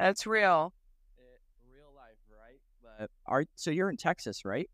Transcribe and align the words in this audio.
That's 0.00 0.26
real. 0.26 0.72
It, 1.18 1.40
real 1.76 1.92
life, 1.94 2.16
right? 2.30 2.58
But 2.98 3.10
are 3.26 3.44
so 3.54 3.70
you're 3.70 3.90
in 3.90 3.98
Texas, 3.98 4.46
right? 4.46 4.68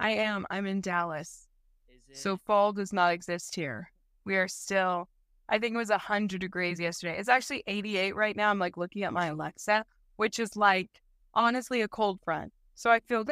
I 0.00 0.10
am. 0.10 0.46
I'm 0.50 0.66
in 0.66 0.80
Dallas. 0.80 1.46
Is 1.88 2.02
it 2.08 2.16
So 2.16 2.36
fall 2.36 2.72
does 2.72 2.92
not 2.92 3.12
exist 3.12 3.54
here. 3.54 3.92
We 4.24 4.36
are 4.36 4.48
still, 4.48 5.08
I 5.48 5.60
think 5.60 5.74
it 5.74 5.78
was 5.78 5.90
100 5.90 6.40
degrees 6.40 6.80
yesterday. 6.80 7.16
It's 7.18 7.28
actually 7.28 7.62
88 7.68 8.16
right 8.16 8.36
now. 8.36 8.50
I'm 8.50 8.58
like 8.58 8.76
looking 8.76 9.04
at 9.04 9.12
my 9.12 9.26
Alexa, 9.26 9.84
which 10.16 10.40
is 10.40 10.56
like 10.56 10.90
honestly 11.34 11.82
a 11.82 11.88
cold 11.88 12.18
front. 12.24 12.52
So 12.74 12.90
I 12.90 12.98
feel 12.98 13.24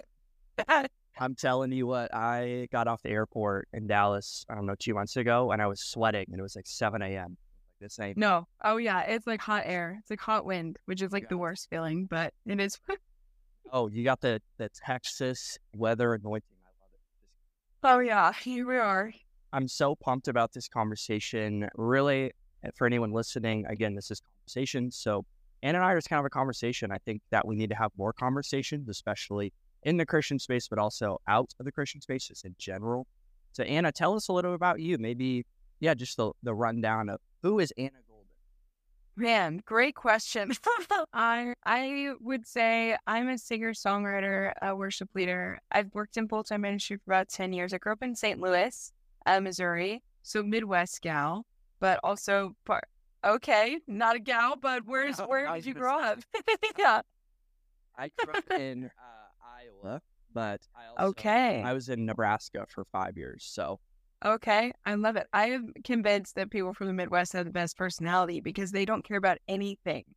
bad. 0.56 0.88
I'm 1.18 1.34
telling 1.34 1.72
you 1.72 1.88
what, 1.88 2.14
I 2.14 2.68
got 2.70 2.86
off 2.86 3.02
the 3.02 3.10
airport 3.10 3.66
in 3.72 3.88
Dallas, 3.88 4.44
I 4.48 4.54
don't 4.54 4.66
know, 4.66 4.76
two 4.78 4.94
months 4.94 5.16
ago, 5.16 5.50
and 5.50 5.60
I 5.60 5.66
was 5.66 5.80
sweating, 5.80 6.26
and 6.30 6.38
it 6.38 6.42
was 6.42 6.54
like 6.54 6.66
7 6.68 7.02
a.m. 7.02 7.36
This 7.80 7.98
ain't. 8.00 8.16
No. 8.16 8.46
Oh, 8.64 8.78
yeah. 8.78 9.02
It's 9.02 9.26
like 9.26 9.40
hot 9.40 9.64
air. 9.66 9.96
It's 10.00 10.10
like 10.10 10.20
hot 10.20 10.44
wind, 10.46 10.78
which 10.86 11.02
is 11.02 11.12
like 11.12 11.28
the 11.28 11.36
worst 11.36 11.68
feeling, 11.68 12.06
but 12.06 12.32
it 12.46 12.60
is. 12.60 12.78
Oh, 13.72 13.88
you 13.88 14.04
got 14.04 14.20
the 14.20 14.40
the 14.58 14.68
Texas 14.68 15.58
weather 15.74 16.14
anointing. 16.14 16.48
I 17.82 17.88
love 17.90 17.98
it. 17.98 18.08
Oh, 18.08 18.08
yeah. 18.08 18.32
Here 18.32 18.64
we 18.64 18.76
are. 18.76 19.12
I'm 19.52 19.66
so 19.66 19.96
pumped 19.96 20.28
about 20.28 20.52
this 20.52 20.68
conversation. 20.68 21.68
Really, 21.74 22.30
uh, 22.64 22.70
for 22.76 22.86
anyone 22.86 23.10
listening, 23.10 23.66
again, 23.66 23.96
this 23.96 24.12
is 24.12 24.20
conversation. 24.20 24.92
So, 24.92 25.24
Anna 25.64 25.78
and 25.78 25.84
I 25.84 25.92
are 25.92 25.98
just 25.98 26.08
kind 26.08 26.20
of 26.20 26.26
a 26.26 26.30
conversation. 26.30 26.92
I 26.92 26.98
think 26.98 27.22
that 27.30 27.46
we 27.46 27.56
need 27.56 27.70
to 27.70 27.76
have 27.76 27.90
more 27.98 28.12
conversations, 28.12 28.88
especially 28.88 29.52
in 29.82 29.96
the 29.96 30.06
Christian 30.06 30.38
space, 30.38 30.68
but 30.68 30.78
also 30.78 31.20
out 31.26 31.52
of 31.58 31.64
the 31.64 31.72
Christian 31.72 32.00
space, 32.00 32.28
just 32.28 32.44
in 32.44 32.54
general. 32.58 33.06
So, 33.52 33.64
Anna, 33.64 33.90
tell 33.90 34.14
us 34.14 34.28
a 34.28 34.32
little 34.32 34.54
about 34.54 34.80
you. 34.80 34.96
Maybe, 34.98 35.44
yeah, 35.80 35.94
just 35.94 36.16
the, 36.18 36.30
the 36.42 36.54
rundown 36.54 37.08
of 37.08 37.18
who 37.46 37.60
is 37.60 37.72
Anna 37.78 37.90
Golden. 38.08 38.26
Man, 39.16 39.62
great 39.64 39.94
question. 39.94 40.52
I 41.12 41.54
I 41.64 42.12
would 42.20 42.46
say 42.46 42.96
I'm 43.06 43.28
a 43.28 43.38
singer 43.38 43.72
songwriter, 43.72 44.52
a 44.60 44.74
worship 44.74 45.08
leader. 45.14 45.58
I've 45.70 45.94
worked 45.94 46.16
in 46.16 46.28
full 46.28 46.42
time 46.42 46.62
ministry 46.62 46.96
for 46.96 47.12
about 47.12 47.28
ten 47.28 47.52
years. 47.52 47.72
I 47.72 47.78
grew 47.78 47.92
up 47.92 48.02
in 48.02 48.14
St. 48.14 48.40
Louis, 48.40 48.92
uh, 49.24 49.40
Missouri, 49.40 50.02
so 50.22 50.42
Midwest 50.42 51.00
gal, 51.02 51.46
but 51.80 52.00
also 52.02 52.54
part. 52.64 52.88
Okay, 53.24 53.78
not 53.86 54.16
a 54.16 54.18
gal, 54.18 54.56
but 54.56 54.82
where's 54.86 55.20
Oh, 55.20 55.28
where 55.28 55.52
did 55.54 55.66
you 55.66 55.74
grow 55.74 56.00
up? 56.00 56.18
yeah. 56.78 57.00
I 57.98 58.10
grew 58.22 58.34
up 58.34 58.50
in 58.50 58.84
uh, 58.86 59.86
Iowa, 59.86 60.02
but 60.34 60.60
I 60.74 60.88
also, 60.88 61.10
Okay. 61.10 61.62
I 61.62 61.72
was 61.72 61.88
in 61.88 62.04
Nebraska 62.04 62.66
for 62.68 62.84
five 62.92 63.16
years. 63.16 63.48
So, 63.50 63.80
Okay, 64.24 64.72
I 64.84 64.94
love 64.94 65.16
it. 65.16 65.26
I 65.32 65.50
am 65.50 65.72
convinced 65.84 66.36
that 66.36 66.50
people 66.50 66.72
from 66.72 66.86
the 66.86 66.92
Midwest 66.92 67.34
have 67.34 67.44
the 67.44 67.50
best 67.52 67.76
personality 67.76 68.40
because 68.40 68.72
they 68.72 68.84
don't 68.84 69.04
care 69.04 69.18
about 69.18 69.38
anything. 69.48 70.04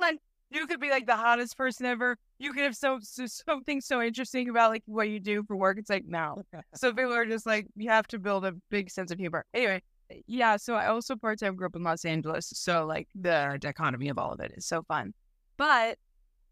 Like 0.00 0.18
you 0.50 0.66
could 0.66 0.80
be 0.80 0.90
like 0.90 1.06
the 1.06 1.16
hottest 1.16 1.56
person 1.56 1.86
ever. 1.86 2.16
You 2.38 2.52
could 2.52 2.64
have 2.64 2.76
so, 2.76 2.98
so 3.00 3.26
something 3.26 3.80
so 3.80 4.02
interesting 4.02 4.48
about 4.48 4.70
like 4.70 4.82
what 4.86 5.08
you 5.08 5.20
do 5.20 5.42
for 5.44 5.56
work. 5.56 5.78
It's 5.78 5.90
like 5.90 6.04
no. 6.06 6.42
So 6.74 6.92
people 6.92 7.12
are 7.12 7.26
just 7.26 7.46
like 7.46 7.66
you 7.76 7.90
have 7.90 8.06
to 8.08 8.18
build 8.18 8.44
a 8.44 8.52
big 8.70 8.90
sense 8.90 9.10
of 9.10 9.18
humor. 9.18 9.44
Anyway, 9.54 9.82
eh, 10.10 10.20
yeah. 10.26 10.56
So 10.56 10.74
I 10.74 10.86
also 10.86 11.16
part 11.16 11.40
time 11.40 11.56
grew 11.56 11.66
up 11.66 11.76
in 11.76 11.82
Los 11.82 12.04
Angeles. 12.04 12.52
So 12.54 12.84
like 12.84 13.08
the 13.14 13.58
dichotomy 13.60 14.08
of 14.08 14.18
all 14.18 14.32
of 14.32 14.40
it 14.40 14.52
is 14.56 14.66
so 14.66 14.82
fun. 14.82 15.14
But 15.56 15.98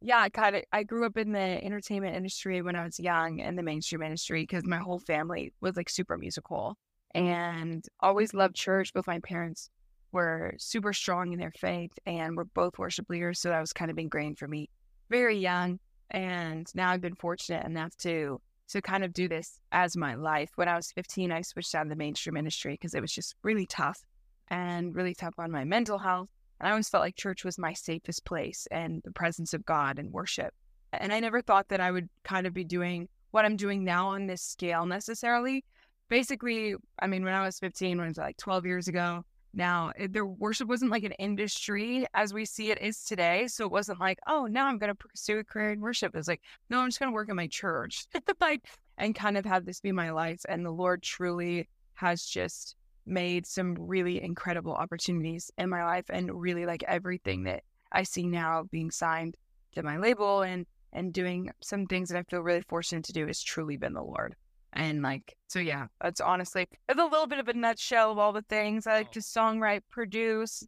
yeah, 0.00 0.20
I 0.20 0.28
kind 0.30 0.56
of 0.56 0.62
I 0.72 0.82
grew 0.82 1.04
up 1.04 1.16
in 1.16 1.32
the 1.32 1.64
entertainment 1.64 2.16
industry 2.16 2.62
when 2.62 2.76
I 2.76 2.84
was 2.84 2.98
young 2.98 3.38
in 3.40 3.56
the 3.56 3.62
mainstream 3.62 4.02
industry 4.02 4.42
because 4.42 4.64
my 4.64 4.78
whole 4.78 4.98
family 4.98 5.52
was 5.60 5.76
like 5.76 5.90
super 5.90 6.16
musical 6.16 6.76
and 7.14 7.84
always 8.00 8.32
loved 8.32 8.54
church. 8.54 8.92
Both 8.94 9.06
my 9.06 9.18
parents 9.20 9.68
were 10.12 10.54
super 10.58 10.92
strong 10.92 11.32
in 11.32 11.38
their 11.38 11.52
faith 11.52 11.92
and 12.06 12.36
were 12.36 12.46
both 12.46 12.78
worship 12.78 13.10
leaders, 13.10 13.40
so 13.40 13.50
that 13.50 13.60
was 13.60 13.72
kind 13.72 13.90
of 13.90 13.98
ingrained 13.98 14.38
for 14.38 14.48
me 14.48 14.68
very 15.10 15.36
young. 15.38 15.78
And 16.10 16.66
now 16.74 16.90
I've 16.90 17.00
been 17.00 17.14
fortunate 17.14 17.66
enough 17.66 17.96
to 17.98 18.40
to 18.70 18.80
kind 18.80 19.04
of 19.04 19.12
do 19.12 19.28
this 19.28 19.58
as 19.72 19.96
my 19.96 20.14
life. 20.14 20.52
When 20.54 20.68
I 20.68 20.76
was 20.76 20.92
15, 20.92 21.32
I 21.32 21.42
switched 21.42 21.74
out 21.74 21.82
of 21.82 21.88
the 21.88 21.96
mainstream 21.96 22.36
industry 22.36 22.74
because 22.74 22.94
it 22.94 23.00
was 23.00 23.12
just 23.12 23.34
really 23.42 23.66
tough 23.66 24.00
and 24.48 24.94
really 24.94 25.14
tough 25.14 25.34
on 25.38 25.50
my 25.50 25.64
mental 25.64 25.98
health. 25.98 26.28
And 26.60 26.68
I 26.68 26.72
always 26.72 26.88
felt 26.88 27.02
like 27.02 27.16
church 27.16 27.44
was 27.44 27.58
my 27.58 27.72
safest 27.72 28.24
place 28.24 28.68
and 28.70 29.02
the 29.04 29.12
presence 29.12 29.54
of 29.54 29.64
God 29.64 29.98
and 29.98 30.12
worship. 30.12 30.52
And 30.92 31.12
I 31.12 31.20
never 31.20 31.40
thought 31.40 31.68
that 31.68 31.80
I 31.80 31.90
would 31.90 32.08
kind 32.22 32.46
of 32.46 32.52
be 32.52 32.64
doing 32.64 33.08
what 33.30 33.44
I'm 33.44 33.56
doing 33.56 33.84
now 33.84 34.08
on 34.08 34.26
this 34.26 34.42
scale 34.42 34.86
necessarily. 34.86 35.64
Basically, 36.08 36.74
I 36.98 37.06
mean, 37.06 37.24
when 37.24 37.34
I 37.34 37.44
was 37.44 37.58
15, 37.60 37.96
when 37.96 38.06
it 38.06 38.10
was 38.10 38.18
like 38.18 38.36
12 38.36 38.66
years 38.66 38.88
ago, 38.88 39.24
now 39.54 39.92
it, 39.96 40.12
their 40.12 40.26
worship 40.26 40.68
wasn't 40.68 40.90
like 40.90 41.04
an 41.04 41.12
industry 41.12 42.06
as 42.14 42.34
we 42.34 42.44
see 42.44 42.70
it 42.70 42.80
is 42.82 43.04
today. 43.04 43.46
So 43.46 43.64
it 43.64 43.72
wasn't 43.72 44.00
like, 44.00 44.18
oh, 44.26 44.46
now 44.46 44.66
I'm 44.66 44.78
going 44.78 44.88
to 44.88 44.94
pursue 44.94 45.38
a 45.38 45.44
career 45.44 45.70
in 45.70 45.80
worship. 45.80 46.14
It 46.14 46.18
was 46.18 46.28
like, 46.28 46.42
no, 46.68 46.80
I'm 46.80 46.88
just 46.88 46.98
going 46.98 47.10
to 47.10 47.14
work 47.14 47.28
in 47.28 47.36
my 47.36 47.46
church, 47.46 48.06
like, 48.40 48.66
and 48.98 49.14
kind 49.14 49.36
of 49.36 49.44
have 49.46 49.64
this 49.64 49.80
be 49.80 49.92
my 49.92 50.10
life. 50.10 50.42
And 50.48 50.64
the 50.64 50.70
Lord 50.70 51.02
truly 51.02 51.68
has 51.94 52.24
just 52.24 52.76
made 53.06 53.46
some 53.46 53.74
really 53.78 54.22
incredible 54.22 54.72
opportunities 54.72 55.50
in 55.58 55.68
my 55.68 55.84
life 55.84 56.04
and 56.10 56.30
really 56.40 56.66
like 56.66 56.82
everything 56.84 57.44
that 57.44 57.62
I 57.92 58.02
see 58.04 58.26
now 58.26 58.64
being 58.70 58.90
signed 58.90 59.36
to 59.72 59.82
my 59.82 59.98
label 59.98 60.42
and 60.42 60.66
and 60.92 61.12
doing 61.12 61.50
some 61.62 61.86
things 61.86 62.08
that 62.08 62.18
I 62.18 62.22
feel 62.24 62.40
really 62.40 62.62
fortunate 62.62 63.04
to 63.04 63.12
do 63.12 63.26
has 63.26 63.40
truly 63.40 63.76
been 63.76 63.92
the 63.92 64.02
Lord. 64.02 64.34
And 64.72 65.02
like 65.02 65.36
so 65.48 65.58
yeah, 65.58 65.86
that's 66.00 66.20
honestly 66.20 66.66
it's 66.88 67.00
a 67.00 67.04
little 67.04 67.26
bit 67.26 67.38
of 67.38 67.48
a 67.48 67.54
nutshell 67.54 68.12
of 68.12 68.18
all 68.18 68.32
the 68.32 68.42
things. 68.42 68.86
I 68.86 68.94
like 68.94 69.08
oh. 69.08 69.12
to 69.14 69.20
songwrite, 69.20 69.82
produce, 69.90 70.64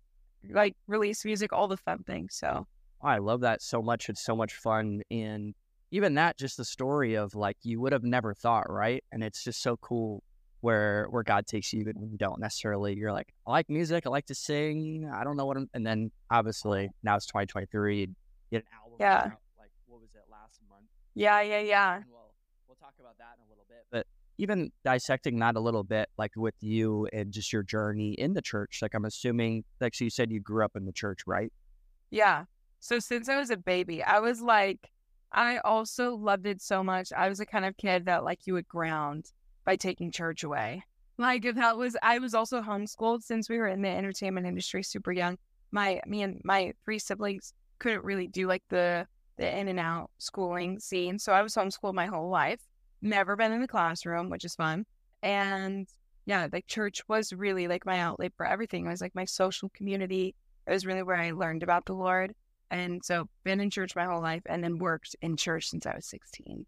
like 0.51 0.77
release 0.87 1.25
music, 1.25 1.53
all 1.53 1.69
the 1.69 1.77
fun 1.77 2.03
things. 2.05 2.37
So 2.37 2.67
I 3.03 3.19
love 3.19 3.41
that 3.41 3.63
so 3.63 3.83
much. 3.83 4.09
It's 4.09 4.25
so 4.25 4.37
much 4.37 4.55
fun. 4.55 5.03
And 5.11 5.55
even 5.91 6.15
that, 6.15 6.39
just 6.39 6.57
the 6.57 6.65
story 6.65 7.15
of 7.15 7.35
like 7.35 7.57
you 7.63 7.81
would 7.81 7.93
have 7.93 8.05
never 8.05 8.35
thought, 8.35 8.71
right? 8.71 9.03
And 9.13 9.23
it's 9.23 9.43
just 9.45 9.63
so 9.63 9.77
cool 9.77 10.23
where 10.63 11.07
where 11.11 11.23
God 11.23 11.47
takes 11.47 11.73
you 11.73 11.81
even 11.81 12.01
when 12.01 12.11
you 12.11 12.17
don't 12.17 12.41
necessarily. 12.41 12.95
You're 12.95 13.13
like, 13.13 13.35
I 13.47 13.51
like 13.51 13.69
music, 13.69 14.07
I 14.07 14.11
like 14.11 14.27
to 14.27 14.35
sing. 14.35 15.11
I 15.13 15.25
don't 15.25 15.37
know 15.37 15.45
what 15.45 15.57
I'm. 15.57 15.69
And 15.75 15.87
then 15.87 16.11
obviously 16.31 16.89
now 17.03 17.17
it's 17.17 17.27
2023. 17.27 18.01
You 18.01 18.07
get 18.51 18.59
an 18.59 18.65
album. 18.83 18.97
Yeah. 19.01 19.17
out, 19.17 19.33
Like 19.59 19.71
what 19.87 20.01
was 20.01 20.11
it 20.15 20.23
last 20.31 20.61
month? 20.71 20.85
yeah, 21.15 21.43
yeah, 21.43 21.61
yeah. 21.61 21.97
And 21.97 22.05
we'll 22.09 22.33
we'll 22.69 22.77
talk 22.77 22.95
about 22.99 23.19
that 23.19 23.37
in 23.39 23.47
a 23.47 23.49
little 23.51 23.67
bit. 23.69 23.85
But 23.91 24.07
even 24.39 24.71
dissecting 24.85 25.39
that 25.41 25.57
a 25.57 25.61
little 25.61 25.85
bit, 25.85 26.09
like 26.17 26.33
with 26.37 26.55
you 26.61 27.09
and 27.13 27.33
just 27.33 27.53
your 27.53 27.65
journey 27.65 28.13
in 28.13 28.33
the 28.33 28.43
church. 28.43 28.79
Like 28.81 28.95
I'm 28.95 29.05
assuming, 29.05 29.65
like 29.81 29.95
so 29.95 30.05
you 30.05 30.11
said, 30.11 30.31
you 30.31 30.41
grew 30.41 30.65
up 30.65 30.77
in 30.77 30.87
the 30.87 30.93
church, 30.93 31.21
right? 31.27 31.53
Yeah. 32.11 32.45
So 32.79 32.99
since 33.01 33.29
I 33.29 33.37
was 33.37 33.51
a 33.51 33.57
baby, 33.57 34.03
I 34.03 34.21
was 34.21 34.41
like, 34.41 34.91
I 35.33 35.59
also 35.59 36.15
loved 36.15 36.47
it 36.47 36.63
so 36.63 36.85
much. 36.85 37.13
I 37.17 37.29
was 37.29 37.39
the 37.39 37.47
kind 37.47 37.65
of 37.65 37.77
kid 37.77 38.07
that 38.07 38.23
like 38.23 38.41
you 38.47 38.55
would 38.55 38.69
ground 38.69 39.33
by 39.65 39.77
taking 39.77 40.11
church 40.11 40.43
away. 40.43 40.83
Like 41.19 41.45
if 41.45 41.57
that 41.57 41.77
was, 41.77 41.97
I 42.03 42.19
was 42.19 42.35
also 42.35 42.63
homeschooled 42.63 43.23
since 43.23 43.49
we 43.49 43.59
were 43.59 43.69
in 43.69 43.83
the 43.83 43.89
entertainment 43.89 44.47
industry 44.47 44.83
super 44.83 45.13
young. 45.13 45.39
My 45.71 46.01
me 46.07 46.23
and 46.23 46.41
my 46.45 46.73
three 46.85 46.99
siblings 46.99 47.55
couldn't 47.79 48.05
really 48.05 48.27
do 48.27 48.47
like 48.47 48.63
the 48.69 49.07
the 49.39 49.59
in 49.59 49.69
and 49.69 49.81
out 49.81 50.11
schooling 50.19 50.79
scene, 50.79 51.19
so 51.19 51.33
I 51.33 51.43
was 51.43 51.55
homeschooled 51.55 51.95
my 51.95 52.07
whole 52.07 52.29
life. 52.29 52.61
Never 53.01 53.37
been 53.37 53.53
in 53.53 53.61
the 53.61 53.69
classroom, 53.69 54.29
which 54.31 54.45
is 54.45 54.55
fun. 54.55 54.85
And 55.23 55.89
yeah, 56.27 56.49
like 56.53 56.67
church 56.67 57.01
was 57.09 57.33
really 57.33 57.69
like 57.69 57.87
my 57.87 57.99
outlet 57.99 58.33
for 58.37 58.47
everything. 58.47 58.87
It 58.87 58.91
was 58.91 59.01
like 59.01 59.15
my 59.15 59.25
social 59.25 59.71
community. 59.71 60.35
It 60.67 60.71
was 60.71 60.87
really 60.87 61.03
where 61.03 61.17
I 61.17 61.33
learned 61.33 61.63
about 61.63 61.87
the 61.87 61.95
Lord. 61.95 62.35
And 62.71 63.05
so 63.05 63.29
been 63.45 63.61
in 63.61 63.71
church 63.71 63.97
my 63.97 64.05
whole 64.05 64.23
life 64.23 64.43
and 64.47 64.63
then 64.63 64.79
worked 64.79 65.17
in 65.21 65.37
church 65.37 65.69
since 65.69 65.85
I 65.85 65.95
was 65.95 66.07
16. 66.07 66.65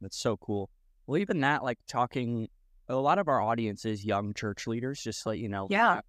That's 0.00 0.18
so 0.18 0.36
cool. 0.36 0.70
Well, 1.08 1.18
even 1.18 1.40
that, 1.40 1.64
like 1.64 1.78
talking, 1.88 2.48
a 2.86 2.94
lot 2.94 3.18
of 3.18 3.28
our 3.28 3.40
audience 3.40 3.86
is 3.86 4.04
young 4.04 4.34
church 4.34 4.66
leaders, 4.66 5.00
just 5.02 5.24
like, 5.24 5.40
you 5.40 5.48
know, 5.48 5.66
Yeah. 5.70 5.98
it's 5.98 6.06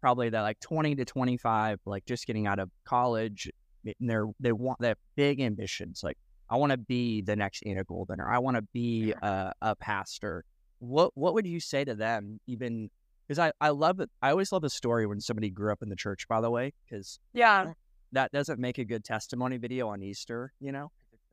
probably 0.00 0.30
that 0.30 0.42
like 0.42 0.60
20 0.60 0.94
to 0.94 1.04
25, 1.04 1.80
like 1.84 2.06
just 2.06 2.24
getting 2.24 2.46
out 2.46 2.60
of 2.60 2.70
college. 2.84 3.50
Eh, 3.84 3.92
and 3.98 4.08
they're, 4.08 4.26
they 4.38 4.52
want 4.52 4.78
that 4.78 4.96
big 5.16 5.40
ambitions. 5.40 6.02
Like, 6.04 6.16
I 6.48 6.56
want 6.56 6.70
to 6.70 6.78
be 6.78 7.20
the 7.20 7.34
next 7.34 7.64
Anna 7.66 7.82
Golden 7.82 8.20
or 8.20 8.30
I 8.30 8.38
want 8.38 8.56
to 8.56 8.62
be 8.72 9.12
a, 9.20 9.52
a 9.60 9.74
pastor. 9.74 10.44
What, 10.78 11.10
what 11.16 11.34
would 11.34 11.46
you 11.46 11.58
say 11.58 11.84
to 11.84 11.96
them? 11.96 12.38
Even 12.46 12.90
because 13.26 13.40
I, 13.40 13.50
I 13.60 13.70
love 13.70 13.98
it. 13.98 14.08
I 14.22 14.30
always 14.30 14.52
love 14.52 14.62
a 14.62 14.70
story 14.70 15.04
when 15.08 15.20
somebody 15.20 15.50
grew 15.50 15.72
up 15.72 15.82
in 15.82 15.88
the 15.88 15.96
church, 15.96 16.28
by 16.28 16.40
the 16.40 16.50
way, 16.50 16.74
because 16.88 17.18
Yeah. 17.32 17.72
that 18.12 18.30
doesn't 18.30 18.60
make 18.60 18.78
a 18.78 18.84
good 18.84 19.02
testimony 19.04 19.56
video 19.56 19.88
on 19.88 20.00
Easter, 20.00 20.52
you 20.60 20.70
know? 20.70 20.92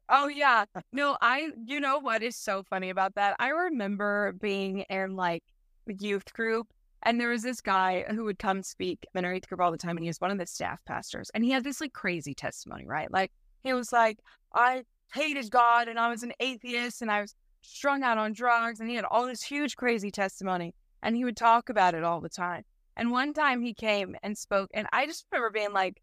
Oh 0.10 0.28
yeah. 0.28 0.66
No, 0.92 1.18
I 1.22 1.50
you 1.66 1.80
know 1.80 2.00
what 2.00 2.22
is 2.22 2.36
so 2.36 2.64
funny 2.64 2.90
about 2.90 3.16
that? 3.16 3.36
I 3.40 3.50
remember 3.50 4.34
being 4.34 4.82
in 4.90 5.16
like 5.16 5.44
youth 5.88 6.32
group 6.34 6.68
and 7.04 7.20
there 7.20 7.30
was 7.30 7.44
this 7.44 7.62
guy 7.62 8.06
who 8.10 8.24
would 8.26 8.40
come 8.40 8.64
speak 8.64 9.06
in 9.14 9.26
our 9.26 9.34
youth 9.34 9.48
group 9.48 9.62
all 9.62 9.72
the 9.72 9.78
time 9.78 9.98
and 9.98 10.04
he 10.04 10.10
was 10.10 10.22
one 10.22 10.32
of 10.32 10.38
the 10.38 10.46
staff 10.46 10.80
pastors 10.86 11.32
and 11.34 11.44
he 11.44 11.52
had 11.52 11.64
this 11.64 11.82
like 11.82 11.94
crazy 11.94 12.34
testimony, 12.34 12.86
right? 12.86 13.12
Like 13.12 13.32
he 13.64 13.74
was 13.74 13.92
like, 13.92 14.20
I 14.54 14.84
hated 15.14 15.50
God 15.50 15.88
and 15.88 16.00
I 16.00 16.10
was 16.10 16.24
an 16.24 16.34
atheist 16.40 17.02
and 17.02 17.12
I 17.12 17.22
was 17.22 17.36
strung 17.62 18.04
out 18.04 18.18
on 18.18 18.34
drugs 18.34 18.80
and 18.80 18.90
he 18.90 18.96
had 18.96 19.06
all 19.06 19.26
this 19.26 19.44
huge 19.44 19.76
crazy 19.76 20.12
testimony 20.12 20.74
and 21.02 21.16
he 21.16 21.26
would 21.26 21.38
talk 21.38 21.70
about 21.70 21.96
it 21.96 22.04
all 22.04 22.22
the 22.22 22.30
time. 22.30 22.64
And 22.98 23.12
one 23.12 23.34
time 23.34 23.62
he 23.62 23.74
came 23.74 24.16
and 24.24 24.38
spoke 24.38 24.70
and 24.74 24.88
I 24.94 25.08
just 25.08 25.26
remember 25.32 25.50
being 25.52 25.74
like 25.74 26.02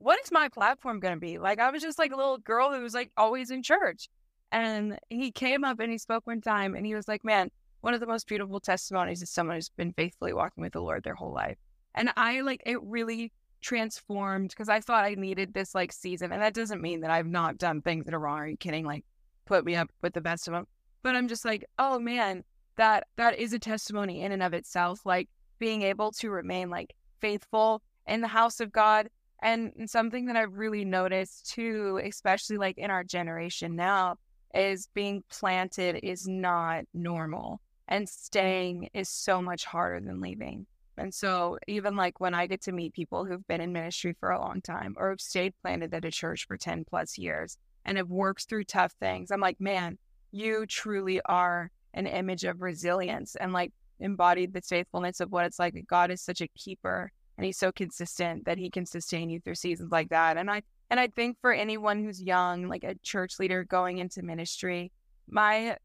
what 0.00 0.18
is 0.24 0.32
my 0.32 0.48
platform 0.48 0.98
going 0.98 1.14
to 1.14 1.20
be? 1.20 1.38
Like, 1.38 1.60
I 1.60 1.70
was 1.70 1.82
just 1.82 1.98
like 1.98 2.12
a 2.12 2.16
little 2.16 2.38
girl 2.38 2.72
who 2.72 2.82
was 2.82 2.94
like 2.94 3.12
always 3.16 3.50
in 3.50 3.62
church. 3.62 4.08
And 4.50 4.98
he 5.10 5.30
came 5.30 5.62
up 5.62 5.78
and 5.78 5.92
he 5.92 5.98
spoke 5.98 6.26
one 6.26 6.40
time 6.40 6.74
and 6.74 6.84
he 6.84 6.94
was 6.94 7.06
like, 7.06 7.22
man, 7.22 7.50
one 7.82 7.94
of 7.94 8.00
the 8.00 8.06
most 8.06 8.26
beautiful 8.26 8.60
testimonies 8.60 9.22
is 9.22 9.30
someone 9.30 9.56
who's 9.56 9.68
been 9.68 9.92
faithfully 9.92 10.32
walking 10.32 10.62
with 10.62 10.72
the 10.72 10.80
Lord 10.80 11.04
their 11.04 11.14
whole 11.14 11.32
life. 11.32 11.58
And 11.94 12.10
I 12.16 12.40
like 12.40 12.62
it 12.64 12.82
really 12.82 13.30
transformed 13.60 14.48
because 14.48 14.70
I 14.70 14.80
thought 14.80 15.04
I 15.04 15.14
needed 15.14 15.52
this 15.52 15.74
like 15.74 15.92
season. 15.92 16.32
And 16.32 16.42
that 16.42 16.54
doesn't 16.54 16.80
mean 16.80 17.00
that 17.00 17.10
I've 17.10 17.26
not 17.26 17.58
done 17.58 17.82
things 17.82 18.06
that 18.06 18.14
are 18.14 18.18
wrong. 18.18 18.38
Are 18.38 18.48
you 18.48 18.56
kidding? 18.56 18.86
Like, 18.86 19.04
put 19.44 19.64
me 19.64 19.76
up 19.76 19.90
with 20.02 20.14
the 20.14 20.20
best 20.20 20.48
of 20.48 20.54
them. 20.54 20.66
But 21.02 21.14
I'm 21.14 21.28
just 21.28 21.44
like, 21.44 21.64
oh 21.78 21.98
man, 21.98 22.42
that 22.76 23.06
that 23.16 23.38
is 23.38 23.52
a 23.52 23.58
testimony 23.58 24.22
in 24.22 24.32
and 24.32 24.42
of 24.42 24.54
itself. 24.54 25.04
Like 25.04 25.28
being 25.58 25.82
able 25.82 26.10
to 26.12 26.30
remain 26.30 26.70
like 26.70 26.94
faithful 27.20 27.82
in 28.06 28.20
the 28.22 28.28
house 28.28 28.60
of 28.60 28.72
God. 28.72 29.10
And 29.42 29.72
something 29.86 30.26
that 30.26 30.36
I've 30.36 30.54
really 30.54 30.84
noticed 30.84 31.50
too, 31.50 32.00
especially 32.04 32.58
like 32.58 32.78
in 32.78 32.90
our 32.90 33.04
generation 33.04 33.74
now, 33.74 34.16
is 34.54 34.88
being 34.94 35.22
planted 35.30 36.00
is 36.02 36.26
not 36.26 36.84
normal 36.92 37.60
and 37.88 38.08
staying 38.08 38.88
is 38.94 39.08
so 39.08 39.42
much 39.42 39.64
harder 39.64 40.00
than 40.04 40.20
leaving. 40.20 40.66
And 40.96 41.14
so, 41.14 41.58
even 41.66 41.96
like 41.96 42.20
when 42.20 42.34
I 42.34 42.46
get 42.46 42.62
to 42.62 42.72
meet 42.72 42.92
people 42.92 43.24
who've 43.24 43.46
been 43.46 43.60
in 43.60 43.72
ministry 43.72 44.14
for 44.20 44.30
a 44.30 44.40
long 44.40 44.60
time 44.60 44.94
or 44.98 45.10
have 45.10 45.20
stayed 45.20 45.54
planted 45.62 45.94
at 45.94 46.04
a 46.04 46.10
church 46.10 46.46
for 46.46 46.56
10 46.56 46.84
plus 46.84 47.16
years 47.16 47.56
and 47.84 47.96
have 47.96 48.10
worked 48.10 48.48
through 48.48 48.64
tough 48.64 48.92
things, 49.00 49.30
I'm 49.30 49.40
like, 49.40 49.60
man, 49.60 49.96
you 50.30 50.66
truly 50.66 51.20
are 51.24 51.70
an 51.94 52.06
image 52.06 52.44
of 52.44 52.60
resilience 52.60 53.34
and 53.34 53.52
like 53.52 53.72
embodied 53.98 54.52
the 54.52 54.60
faithfulness 54.60 55.20
of 55.20 55.32
what 55.32 55.46
it's 55.46 55.58
like. 55.58 55.74
God 55.88 56.10
is 56.10 56.20
such 56.20 56.40
a 56.40 56.48
keeper 56.48 57.10
and 57.40 57.46
he's 57.46 57.56
so 57.56 57.72
consistent 57.72 58.44
that 58.44 58.58
he 58.58 58.68
can 58.68 58.84
sustain 58.84 59.30
you 59.30 59.40
through 59.40 59.54
seasons 59.54 59.90
like 59.90 60.10
that. 60.10 60.36
And 60.36 60.50
I, 60.50 60.60
and 60.90 61.00
I 61.00 61.06
think 61.06 61.38
for 61.40 61.54
anyone 61.54 62.04
who's 62.04 62.22
young, 62.22 62.68
like 62.68 62.84
a 62.84 62.96
church 62.96 63.38
leader 63.38 63.64
going 63.64 63.96
into 63.96 64.22
ministry, 64.22 64.92
my 65.26 65.78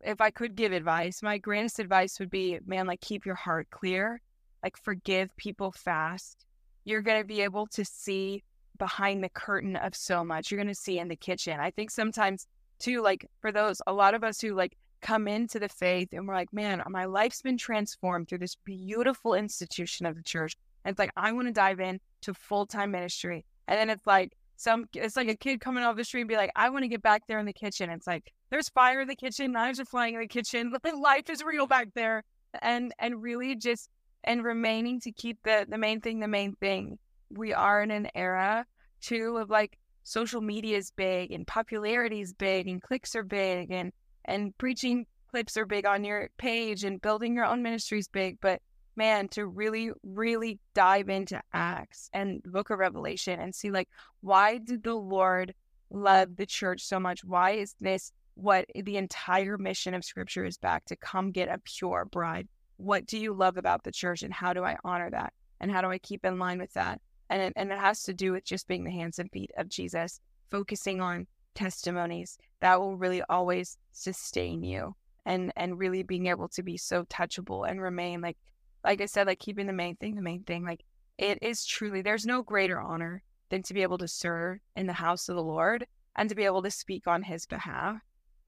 if 0.00 0.22
I 0.22 0.30
could 0.30 0.56
give 0.56 0.72
advice, 0.72 1.22
my 1.22 1.36
greatest 1.36 1.78
advice 1.78 2.18
would 2.18 2.30
be, 2.30 2.58
man, 2.64 2.86
like 2.86 3.02
keep 3.02 3.26
your 3.26 3.34
heart 3.34 3.68
clear, 3.68 4.22
like 4.62 4.78
forgive 4.78 5.36
people 5.36 5.72
fast. 5.72 6.46
You're 6.86 7.02
going 7.02 7.20
to 7.20 7.28
be 7.28 7.42
able 7.42 7.66
to 7.66 7.84
see 7.84 8.42
behind 8.78 9.22
the 9.22 9.28
curtain 9.28 9.76
of 9.76 9.94
so 9.94 10.24
much. 10.24 10.50
You're 10.50 10.56
going 10.56 10.74
to 10.74 10.74
see 10.74 10.98
in 10.98 11.08
the 11.08 11.16
kitchen. 11.16 11.60
I 11.60 11.70
think 11.70 11.90
sometimes 11.90 12.46
too, 12.78 13.02
like 13.02 13.28
for 13.42 13.52
those, 13.52 13.82
a 13.86 13.92
lot 13.92 14.14
of 14.14 14.24
us 14.24 14.40
who 14.40 14.54
like 14.54 14.78
come 15.02 15.28
into 15.28 15.58
the 15.58 15.68
faith 15.68 16.08
and 16.12 16.26
we're 16.26 16.34
like, 16.34 16.54
man, 16.54 16.82
my 16.88 17.04
life's 17.04 17.42
been 17.42 17.58
transformed 17.58 18.26
through 18.26 18.38
this 18.38 18.56
beautiful 18.64 19.34
institution 19.34 20.06
of 20.06 20.16
the 20.16 20.22
church. 20.22 20.56
And 20.88 20.94
it's 20.94 20.98
like, 20.98 21.12
I 21.18 21.32
want 21.32 21.48
to 21.48 21.52
dive 21.52 21.80
in 21.80 22.00
to 22.22 22.32
full 22.32 22.64
time 22.64 22.92
ministry. 22.92 23.44
And 23.66 23.78
then 23.78 23.90
it's 23.90 24.06
like, 24.06 24.32
some 24.56 24.86
it's 24.94 25.16
like 25.16 25.28
a 25.28 25.36
kid 25.36 25.60
coming 25.60 25.84
off 25.84 25.96
the 25.96 26.04
street 26.04 26.22
and 26.22 26.28
be 26.30 26.36
like, 26.36 26.50
I 26.56 26.70
want 26.70 26.82
to 26.82 26.88
get 26.88 27.02
back 27.02 27.24
there 27.28 27.38
in 27.38 27.44
the 27.44 27.52
kitchen. 27.52 27.90
It's 27.90 28.06
like 28.06 28.32
there's 28.48 28.70
fire 28.70 29.02
in 29.02 29.08
the 29.08 29.14
kitchen, 29.14 29.52
knives 29.52 29.78
are 29.78 29.84
flying 29.84 30.14
in 30.14 30.20
the 30.20 30.26
kitchen, 30.26 30.72
life 30.98 31.28
is 31.28 31.44
real 31.44 31.66
back 31.66 31.88
there. 31.94 32.24
And 32.62 32.94
and 32.98 33.22
really 33.22 33.54
just 33.54 33.90
and 34.24 34.42
remaining 34.42 34.98
to 35.00 35.12
keep 35.12 35.36
the 35.44 35.66
the 35.68 35.76
main 35.76 36.00
thing 36.00 36.20
the 36.20 36.26
main 36.26 36.54
thing. 36.54 36.98
We 37.28 37.52
are 37.52 37.82
in 37.82 37.90
an 37.90 38.08
era 38.14 38.64
too 39.02 39.36
of 39.36 39.50
like 39.50 39.78
social 40.04 40.40
media 40.40 40.78
is 40.78 40.90
big 40.90 41.32
and 41.32 41.46
popularity 41.46 42.22
is 42.22 42.32
big 42.32 42.66
and 42.66 42.80
clicks 42.80 43.14
are 43.14 43.22
big 43.22 43.70
and 43.70 43.92
and 44.24 44.56
preaching 44.56 45.04
clips 45.30 45.58
are 45.58 45.66
big 45.66 45.84
on 45.84 46.02
your 46.02 46.30
page 46.38 46.82
and 46.82 47.02
building 47.02 47.34
your 47.34 47.44
own 47.44 47.62
ministry 47.62 47.98
is 47.98 48.08
big. 48.08 48.38
But 48.40 48.62
man, 48.98 49.28
to 49.28 49.46
really, 49.46 49.92
really 50.02 50.58
dive 50.74 51.08
into 51.08 51.40
Acts 51.54 52.10
and 52.12 52.42
book 52.42 52.68
of 52.68 52.80
Revelation 52.80 53.40
and 53.40 53.54
see 53.54 53.70
like 53.70 53.88
why 54.20 54.58
did 54.58 54.82
the 54.82 54.94
Lord 54.94 55.54
love 55.88 56.36
the 56.36 56.44
church 56.44 56.82
so 56.82 57.00
much? 57.00 57.24
Why 57.24 57.52
is 57.52 57.74
this 57.80 58.12
what 58.34 58.66
the 58.74 58.96
entire 58.96 59.56
mission 59.56 59.94
of 59.94 60.04
scripture 60.04 60.44
is 60.44 60.58
back 60.58 60.84
to 60.86 60.96
come 60.96 61.30
get 61.30 61.48
a 61.48 61.60
pure 61.64 62.04
bride? 62.04 62.48
What 62.76 63.06
do 63.06 63.18
you 63.18 63.32
love 63.32 63.56
about 63.56 63.84
the 63.84 63.92
church 63.92 64.22
and 64.22 64.34
how 64.34 64.52
do 64.52 64.64
I 64.64 64.76
honor 64.84 65.10
that? 65.10 65.32
And 65.60 65.70
how 65.70 65.80
do 65.80 65.88
I 65.88 65.98
keep 65.98 66.24
in 66.24 66.38
line 66.38 66.58
with 66.58 66.72
that? 66.74 67.00
And 67.30 67.40
it, 67.40 67.52
and 67.56 67.70
it 67.70 67.78
has 67.78 68.02
to 68.04 68.14
do 68.14 68.32
with 68.32 68.44
just 68.44 68.68
being 68.68 68.84
the 68.84 68.90
hands 68.90 69.18
and 69.18 69.30
feet 69.30 69.50
of 69.56 69.68
Jesus, 69.68 70.20
focusing 70.50 71.00
on 71.00 71.26
testimonies 71.54 72.38
that 72.60 72.80
will 72.80 72.96
really 72.96 73.22
always 73.28 73.78
sustain 73.92 74.62
you 74.62 74.94
and 75.26 75.52
and 75.56 75.78
really 75.78 76.02
being 76.02 76.26
able 76.26 76.48
to 76.48 76.62
be 76.62 76.76
so 76.76 77.04
touchable 77.04 77.68
and 77.68 77.80
remain 77.80 78.20
like 78.20 78.36
like 78.84 79.00
I 79.00 79.06
said, 79.06 79.26
like 79.26 79.38
keeping 79.38 79.66
the 79.66 79.72
main 79.72 79.96
thing 79.96 80.14
the 80.14 80.22
main 80.22 80.42
thing. 80.42 80.64
Like 80.64 80.84
it 81.18 81.38
is 81.42 81.64
truly, 81.64 82.02
there's 82.02 82.26
no 82.26 82.42
greater 82.42 82.80
honor 82.80 83.22
than 83.50 83.62
to 83.62 83.74
be 83.74 83.82
able 83.82 83.98
to 83.98 84.08
serve 84.08 84.58
in 84.76 84.86
the 84.86 84.92
house 84.92 85.28
of 85.28 85.36
the 85.36 85.42
Lord 85.42 85.86
and 86.16 86.28
to 86.28 86.34
be 86.34 86.44
able 86.44 86.62
to 86.62 86.70
speak 86.70 87.06
on 87.06 87.22
his 87.22 87.46
behalf 87.46 88.00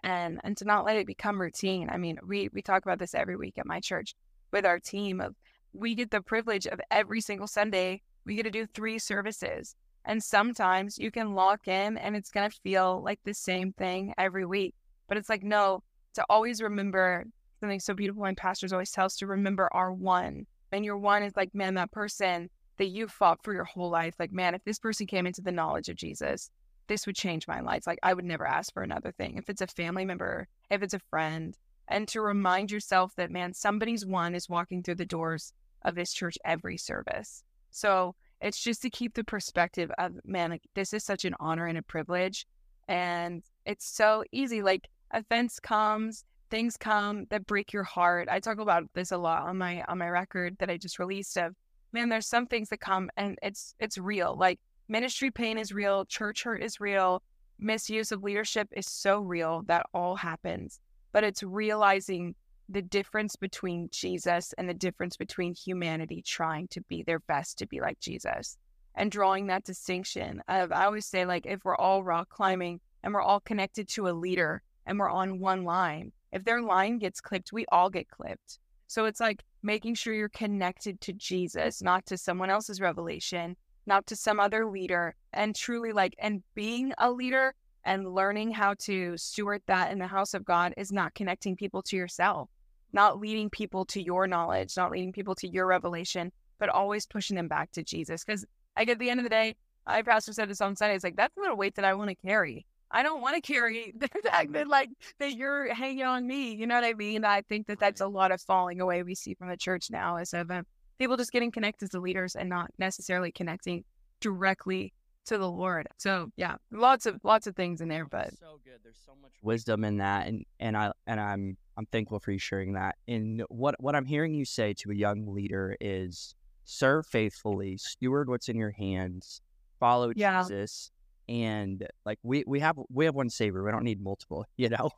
and 0.02 0.40
and 0.44 0.56
to 0.56 0.64
not 0.64 0.84
let 0.84 0.96
it 0.96 1.06
become 1.06 1.40
routine. 1.40 1.88
I 1.90 1.96
mean, 1.96 2.18
we 2.26 2.48
we 2.52 2.62
talk 2.62 2.84
about 2.84 2.98
this 2.98 3.14
every 3.14 3.36
week 3.36 3.58
at 3.58 3.66
my 3.66 3.80
church 3.80 4.14
with 4.50 4.64
our 4.64 4.78
team 4.78 5.20
of 5.20 5.34
we 5.72 5.94
get 5.94 6.10
the 6.10 6.20
privilege 6.20 6.66
of 6.66 6.80
every 6.90 7.20
single 7.20 7.46
Sunday 7.46 8.02
we 8.24 8.34
get 8.34 8.42
to 8.44 8.50
do 8.50 8.66
three 8.66 8.98
services. 8.98 9.74
And 10.04 10.22
sometimes 10.22 10.98
you 10.98 11.10
can 11.10 11.34
lock 11.34 11.68
in 11.68 11.98
and 11.98 12.16
it's 12.16 12.30
going 12.30 12.50
to 12.50 12.60
feel 12.62 13.02
like 13.02 13.20
the 13.24 13.34
same 13.34 13.72
thing 13.72 14.14
every 14.18 14.46
week. 14.46 14.74
But 15.08 15.18
it's 15.18 15.28
like, 15.28 15.42
no, 15.42 15.82
to 16.14 16.24
always 16.30 16.62
remember 16.62 17.26
something 17.60 17.80
so 17.80 17.94
beautiful 17.94 18.22
my 18.22 18.34
pastors 18.34 18.72
always 18.72 18.90
tell 18.90 19.06
us 19.06 19.16
to 19.16 19.26
remember 19.26 19.68
our 19.72 19.92
one. 19.92 20.46
And 20.72 20.84
your 20.84 20.98
one 20.98 21.22
is 21.22 21.36
like, 21.36 21.54
man, 21.54 21.74
that 21.74 21.92
person 21.92 22.48
that 22.78 22.88
you 22.88 23.06
fought 23.06 23.42
for 23.42 23.52
your 23.52 23.64
whole 23.64 23.90
life. 23.90 24.14
Like, 24.18 24.32
man, 24.32 24.54
if 24.54 24.64
this 24.64 24.78
person 24.78 25.06
came 25.06 25.26
into 25.26 25.42
the 25.42 25.52
knowledge 25.52 25.88
of 25.88 25.96
Jesus, 25.96 26.50
this 26.86 27.06
would 27.06 27.16
change 27.16 27.46
my 27.46 27.60
life. 27.60 27.86
Like, 27.86 27.98
I 28.02 28.14
would 28.14 28.24
never 28.24 28.46
ask 28.46 28.72
for 28.72 28.82
another 28.82 29.12
thing. 29.12 29.36
If 29.36 29.50
it's 29.50 29.60
a 29.60 29.66
family 29.66 30.04
member, 30.04 30.48
if 30.70 30.82
it's 30.82 30.94
a 30.94 30.98
friend, 30.98 31.56
and 31.88 32.06
to 32.08 32.20
remind 32.20 32.70
yourself 32.70 33.12
that, 33.16 33.30
man, 33.30 33.52
somebody's 33.52 34.06
one 34.06 34.34
is 34.34 34.48
walking 34.48 34.82
through 34.82 34.94
the 34.94 35.04
doors 35.04 35.52
of 35.82 35.94
this 35.94 36.12
church 36.12 36.38
every 36.44 36.78
service. 36.78 37.42
So 37.70 38.14
it's 38.40 38.60
just 38.60 38.80
to 38.82 38.90
keep 38.90 39.14
the 39.14 39.24
perspective 39.24 39.90
of, 39.98 40.12
man, 40.24 40.50
like, 40.50 40.62
this 40.74 40.92
is 40.92 41.04
such 41.04 41.24
an 41.24 41.34
honor 41.40 41.66
and 41.66 41.78
a 41.78 41.82
privilege. 41.82 42.46
And 42.88 43.42
it's 43.66 43.86
so 43.86 44.24
easy. 44.32 44.62
Like, 44.62 44.88
offense 45.10 45.60
comes, 45.60 46.24
things 46.50 46.76
come 46.76 47.26
that 47.30 47.46
break 47.46 47.72
your 47.72 47.84
heart. 47.84 48.28
I 48.30 48.40
talk 48.40 48.58
about 48.58 48.84
this 48.94 49.12
a 49.12 49.18
lot 49.18 49.42
on 49.42 49.58
my 49.58 49.84
on 49.88 49.98
my 49.98 50.08
record 50.08 50.56
that 50.58 50.70
I 50.70 50.76
just 50.76 50.98
released 50.98 51.36
of 51.36 51.54
man, 51.92 52.08
there's 52.08 52.26
some 52.26 52.46
things 52.46 52.68
that 52.68 52.80
come 52.80 53.10
and 53.16 53.38
it's 53.42 53.74
it's 53.78 53.98
real. 53.98 54.36
Like 54.36 54.60
ministry 54.88 55.30
pain 55.30 55.58
is 55.58 55.72
real, 55.72 56.04
church 56.04 56.42
hurt 56.42 56.62
is 56.62 56.80
real, 56.80 57.22
misuse 57.58 58.12
of 58.12 58.22
leadership 58.22 58.68
is 58.72 58.86
so 58.86 59.20
real 59.20 59.62
that 59.66 59.86
all 59.94 60.16
happens. 60.16 60.80
But 61.12 61.24
it's 61.24 61.42
realizing 61.42 62.34
the 62.68 62.82
difference 62.82 63.34
between 63.34 63.88
Jesus 63.90 64.54
and 64.56 64.68
the 64.68 64.74
difference 64.74 65.16
between 65.16 65.54
humanity 65.54 66.22
trying 66.22 66.68
to 66.68 66.80
be 66.82 67.02
their 67.02 67.18
best 67.20 67.58
to 67.58 67.66
be 67.66 67.80
like 67.80 67.98
Jesus 67.98 68.56
and 68.94 69.10
drawing 69.10 69.46
that 69.48 69.64
distinction 69.64 70.42
of 70.48 70.70
I 70.70 70.84
always 70.84 71.06
say 71.06 71.24
like 71.24 71.46
if 71.46 71.64
we're 71.64 71.76
all 71.76 72.04
rock 72.04 72.28
climbing 72.28 72.80
and 73.02 73.12
we're 73.12 73.22
all 73.22 73.40
connected 73.40 73.88
to 73.88 74.08
a 74.08 74.12
leader 74.12 74.62
and 74.86 74.98
we're 74.98 75.10
on 75.10 75.40
one 75.40 75.64
line 75.64 76.12
if 76.32 76.44
their 76.44 76.62
line 76.62 76.98
gets 76.98 77.20
clipped, 77.20 77.52
we 77.52 77.66
all 77.72 77.90
get 77.90 78.08
clipped. 78.08 78.58
So 78.86 79.04
it's 79.04 79.20
like 79.20 79.44
making 79.62 79.94
sure 79.94 80.14
you're 80.14 80.28
connected 80.28 81.00
to 81.02 81.12
Jesus, 81.12 81.82
not 81.82 82.06
to 82.06 82.18
someone 82.18 82.50
else's 82.50 82.80
revelation, 82.80 83.56
not 83.86 84.06
to 84.08 84.16
some 84.16 84.40
other 84.40 84.66
leader, 84.66 85.14
and 85.32 85.54
truly 85.54 85.92
like, 85.92 86.14
and 86.18 86.42
being 86.54 86.92
a 86.98 87.10
leader 87.10 87.54
and 87.84 88.14
learning 88.14 88.50
how 88.50 88.74
to 88.74 89.16
steward 89.16 89.62
that 89.66 89.90
in 89.92 89.98
the 89.98 90.06
house 90.06 90.34
of 90.34 90.44
God 90.44 90.74
is 90.76 90.92
not 90.92 91.14
connecting 91.14 91.56
people 91.56 91.82
to 91.82 91.96
yourself, 91.96 92.50
not 92.92 93.18
leading 93.18 93.48
people 93.48 93.84
to 93.86 94.02
your 94.02 94.26
knowledge, 94.26 94.76
not 94.76 94.90
leading 94.90 95.12
people 95.12 95.34
to 95.36 95.48
your 95.48 95.66
revelation, 95.66 96.30
but 96.58 96.68
always 96.68 97.06
pushing 97.06 97.36
them 97.36 97.48
back 97.48 97.72
to 97.72 97.82
Jesus. 97.82 98.24
Because 98.24 98.44
like 98.76 98.88
at 98.88 98.98
the 98.98 99.08
end 99.08 99.20
of 99.20 99.24
the 99.24 99.30
day, 99.30 99.56
my 99.86 100.02
pastor 100.02 100.32
said 100.32 100.48
this 100.48 100.60
on 100.60 100.76
Sunday, 100.76 100.94
it's 100.94 101.04
like, 101.04 101.16
that's 101.16 101.36
a 101.36 101.40
little 101.40 101.56
weight 101.56 101.74
that 101.76 101.84
I 101.84 101.94
want 101.94 102.10
to 102.10 102.16
carry. 102.16 102.66
I 102.90 103.02
don't 103.02 103.20
want 103.20 103.36
to 103.36 103.40
carry 103.40 103.92
the 103.96 104.08
fact 104.08 104.52
that 104.52 104.68
like 104.68 104.90
that 105.18 105.34
you're 105.34 105.72
hanging 105.74 106.04
on 106.04 106.26
me. 106.26 106.54
You 106.54 106.66
know 106.66 106.74
what 106.74 106.84
I 106.84 106.94
mean? 106.94 107.24
I 107.24 107.42
think 107.42 107.66
that 107.68 107.78
that's 107.78 108.00
a 108.00 108.06
lot 108.06 108.32
of 108.32 108.40
falling 108.40 108.80
away 108.80 109.02
we 109.02 109.14
see 109.14 109.34
from 109.34 109.48
the 109.48 109.56
church 109.56 109.90
now 109.90 110.16
is 110.16 110.34
of 110.34 110.50
um, 110.50 110.66
people 110.98 111.16
just 111.16 111.32
getting 111.32 111.50
connected 111.50 111.90
to 111.90 112.00
leaders 112.00 112.36
and 112.36 112.48
not 112.48 112.70
necessarily 112.78 113.32
connecting 113.32 113.84
directly 114.20 114.92
to 115.26 115.38
the 115.38 115.50
Lord. 115.50 115.88
So 115.98 116.30
yeah, 116.36 116.56
lots 116.70 117.06
of 117.06 117.20
lots 117.22 117.46
of 117.46 117.54
things 117.54 117.80
in 117.80 117.88
there, 117.88 118.06
but 118.06 118.36
so 118.38 118.60
good. 118.64 118.80
There's 118.82 119.00
so 119.04 119.12
much 119.20 119.32
wisdom 119.42 119.84
in 119.84 119.98
that, 119.98 120.26
and 120.26 120.44
and 120.58 120.76
I 120.76 120.92
and 121.06 121.20
I'm 121.20 121.56
I'm 121.76 121.86
thankful 121.86 122.18
for 122.18 122.32
you 122.32 122.38
sharing 122.38 122.72
that. 122.74 122.96
And 123.08 123.42
what 123.48 123.76
what 123.80 123.94
I'm 123.94 124.06
hearing 124.06 124.34
you 124.34 124.44
say 124.44 124.74
to 124.74 124.90
a 124.90 124.94
young 124.94 125.32
leader 125.32 125.76
is 125.80 126.34
serve 126.64 127.06
faithfully, 127.06 127.76
steward 127.78 128.28
what's 128.28 128.48
in 128.48 128.56
your 128.56 128.72
hands, 128.72 129.40
follow 129.78 130.12
yeah. 130.16 130.42
Jesus, 130.42 130.90
and 131.30 131.86
like 132.04 132.18
we 132.24 132.42
we 132.46 132.58
have 132.60 132.76
we 132.92 133.04
have 133.04 133.14
one 133.14 133.30
saver. 133.30 133.64
We 133.64 133.70
don't 133.70 133.84
need 133.84 134.02
multiple. 134.02 134.44
You 134.56 134.68
know, 134.68 134.90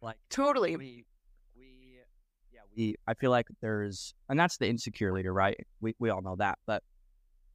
like 0.00 0.18
totally. 0.30 0.76
We 0.76 1.04
we 1.56 1.98
yeah 2.52 2.60
we. 2.76 2.94
I 3.06 3.14
feel 3.14 3.30
like 3.30 3.46
there's 3.60 4.14
and 4.28 4.38
that's 4.38 4.58
the 4.58 4.68
insecure 4.68 5.12
leader, 5.12 5.32
right? 5.32 5.56
We 5.80 5.94
we 5.98 6.10
all 6.10 6.22
know 6.22 6.36
that. 6.36 6.58
But 6.66 6.82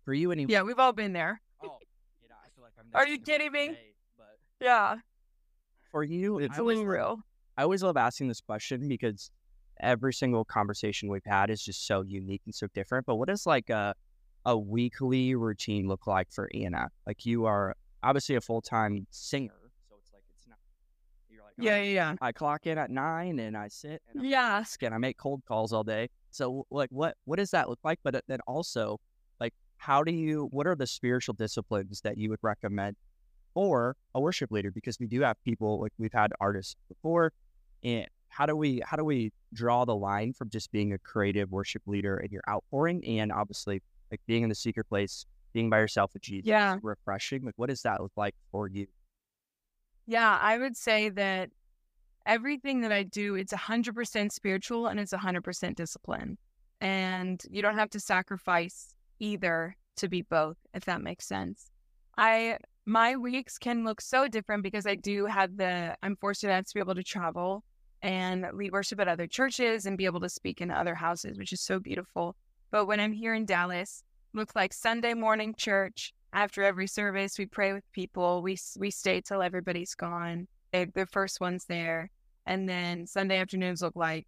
for 0.03 0.13
you, 0.13 0.31
any 0.31 0.45
yeah, 0.49 0.63
we've 0.63 0.79
all 0.79 0.91
been 0.91 1.13
there. 1.13 1.39
oh, 1.63 1.77
Are 2.93 3.07
you 3.07 3.19
kidding 3.19 3.51
me? 3.51 3.77
Yeah. 4.59 4.95
For 5.91 6.03
you, 6.03 6.39
it's 6.39 6.57
always, 6.57 6.79
real. 6.79 7.19
I 7.55 7.63
always 7.63 7.83
love 7.83 7.97
asking 7.97 8.27
this 8.27 8.41
question 8.41 8.87
because 8.87 9.29
every 9.79 10.11
single 10.11 10.43
conversation 10.43 11.07
we've 11.07 11.21
had 11.23 11.51
is 11.51 11.63
just 11.63 11.85
so 11.85 12.01
unique 12.01 12.41
and 12.45 12.55
so 12.55 12.67
different. 12.73 13.05
But 13.05 13.15
what 13.15 13.27
does 13.27 13.45
like 13.45 13.69
a 13.69 13.93
a 14.45 14.57
weekly 14.57 15.35
routine 15.35 15.87
look 15.87 16.07
like 16.07 16.31
for 16.31 16.49
Anna? 16.53 16.89
Like 17.05 17.25
you 17.25 17.45
are 17.45 17.75
obviously 18.03 18.35
a 18.35 18.41
full 18.41 18.61
time 18.61 19.07
singer, 19.09 19.53
so 19.89 19.95
it's 19.99 20.11
like 20.13 20.23
it's 20.37 20.47
not. 20.47 20.57
You're 21.29 21.43
like 21.43 21.53
yeah, 21.57 21.77
yeah, 21.77 21.91
yeah. 21.91 22.15
I 22.21 22.31
clock 22.31 22.67
in 22.67 22.77
at 22.77 22.91
nine 22.91 23.39
and 23.39 23.57
I 23.57 23.67
sit 23.67 24.01
and 24.13 24.25
yeah, 24.25 24.63
and 24.81 24.93
I 24.93 24.97
make 24.97 25.17
cold 25.17 25.41
calls 25.47 25.73
all 25.73 25.83
day. 25.83 26.09
So 26.31 26.65
like 26.69 26.89
what 26.91 27.15
what 27.25 27.37
does 27.37 27.51
that 27.51 27.69
look 27.69 27.79
like? 27.83 27.99
But 28.03 28.15
uh, 28.15 28.21
then 28.27 28.39
also 28.47 28.99
like 29.39 29.53
how 29.77 30.03
do 30.03 30.11
you 30.11 30.47
what 30.51 30.67
are 30.67 30.75
the 30.75 30.87
spiritual 30.87 31.33
disciplines 31.33 32.01
that 32.01 32.17
you 32.17 32.29
would 32.29 32.39
recommend 32.41 32.95
for 33.53 33.95
a 34.15 34.19
worship 34.19 34.51
leader? 34.51 34.71
Because 34.71 34.99
we 34.99 35.07
do 35.07 35.21
have 35.21 35.41
people 35.43 35.79
like 35.81 35.93
we've 35.97 36.13
had 36.13 36.31
artists 36.39 36.75
before 36.89 37.31
and 37.83 38.07
how 38.29 38.47
do 38.47 38.55
we 38.55 38.81
how 38.85 38.97
do 38.97 39.05
we 39.05 39.31
draw 39.53 39.85
the 39.85 39.95
line 39.95 40.33
from 40.33 40.49
just 40.49 40.71
being 40.71 40.93
a 40.93 40.97
creative 40.97 41.51
worship 41.51 41.83
leader 41.85 42.17
and 42.17 42.31
your 42.31 42.41
outpouring 42.49 43.05
and 43.05 43.31
obviously 43.31 43.81
like 44.09 44.21
being 44.25 44.43
in 44.43 44.49
the 44.49 44.55
secret 44.55 44.87
place, 44.89 45.25
being 45.53 45.69
by 45.69 45.79
yourself 45.79 46.13
with 46.13 46.23
Jesus, 46.23 46.47
yeah, 46.47 46.77
refreshing. 46.81 47.43
Like, 47.43 47.53
what 47.57 47.69
does 47.69 47.81
that 47.83 48.01
look 48.01 48.11
like 48.15 48.35
for 48.51 48.67
you? 48.67 48.87
Yeah, 50.05 50.37
I 50.41 50.57
would 50.57 50.75
say 50.75 51.09
that 51.09 51.49
everything 52.25 52.81
that 52.81 52.91
I 52.91 53.03
do, 53.03 53.35
it's 53.35 53.53
100% 53.53 54.31
spiritual 54.31 54.87
and 54.87 54.99
it's 54.99 55.13
100% 55.13 55.75
discipline. 55.75 56.37
And 56.81 57.41
you 57.49 57.61
don't 57.61 57.77
have 57.77 57.89
to 57.91 57.99
sacrifice 57.99 58.95
either 59.19 59.77
to 59.97 60.09
be 60.09 60.23
both, 60.23 60.57
if 60.73 60.85
that 60.85 61.01
makes 61.01 61.25
sense. 61.25 61.69
I 62.17 62.57
my 62.85 63.15
weeks 63.15 63.57
can 63.57 63.85
look 63.85 64.01
so 64.01 64.27
different 64.27 64.61
because 64.61 64.85
I 64.85 64.95
do 64.95 65.25
have 65.25 65.55
the 65.55 65.95
I'm 66.03 66.17
fortunate 66.17 66.51
enough 66.51 66.65
to 66.65 66.73
be 66.73 66.79
able 66.81 66.95
to 66.95 67.03
travel 67.03 67.63
and 68.01 68.45
lead 68.53 68.73
worship 68.73 68.99
at 68.99 69.07
other 69.07 69.27
churches 69.27 69.85
and 69.85 69.97
be 69.97 70.05
able 70.05 70.19
to 70.19 70.29
speak 70.29 70.59
in 70.59 70.69
other 70.69 70.93
houses, 70.93 71.37
which 71.37 71.53
is 71.53 71.61
so 71.61 71.79
beautiful. 71.79 72.35
But 72.71 72.85
when 72.85 72.99
I'm 72.99 73.13
here 73.13 73.33
in 73.33 73.45
Dallas, 73.45 74.03
looks 74.33 74.55
like 74.55 74.73
Sunday 74.73 75.13
morning 75.13 75.53
church. 75.55 76.13
After 76.33 76.63
every 76.63 76.87
service, 76.87 77.37
we 77.37 77.45
pray 77.45 77.73
with 77.73 77.83
people. 77.91 78.41
We 78.41 78.57
we 78.77 78.89
stay 78.89 79.21
till 79.21 79.43
everybody's 79.43 79.93
gone. 79.93 80.47
They, 80.71 80.85
the 80.85 81.05
first 81.05 81.39
one's 81.39 81.65
there, 81.65 82.09
and 82.47 82.67
then 82.67 83.05
Sunday 83.05 83.37
afternoons 83.37 83.83
look 83.83 83.95
like 83.95 84.25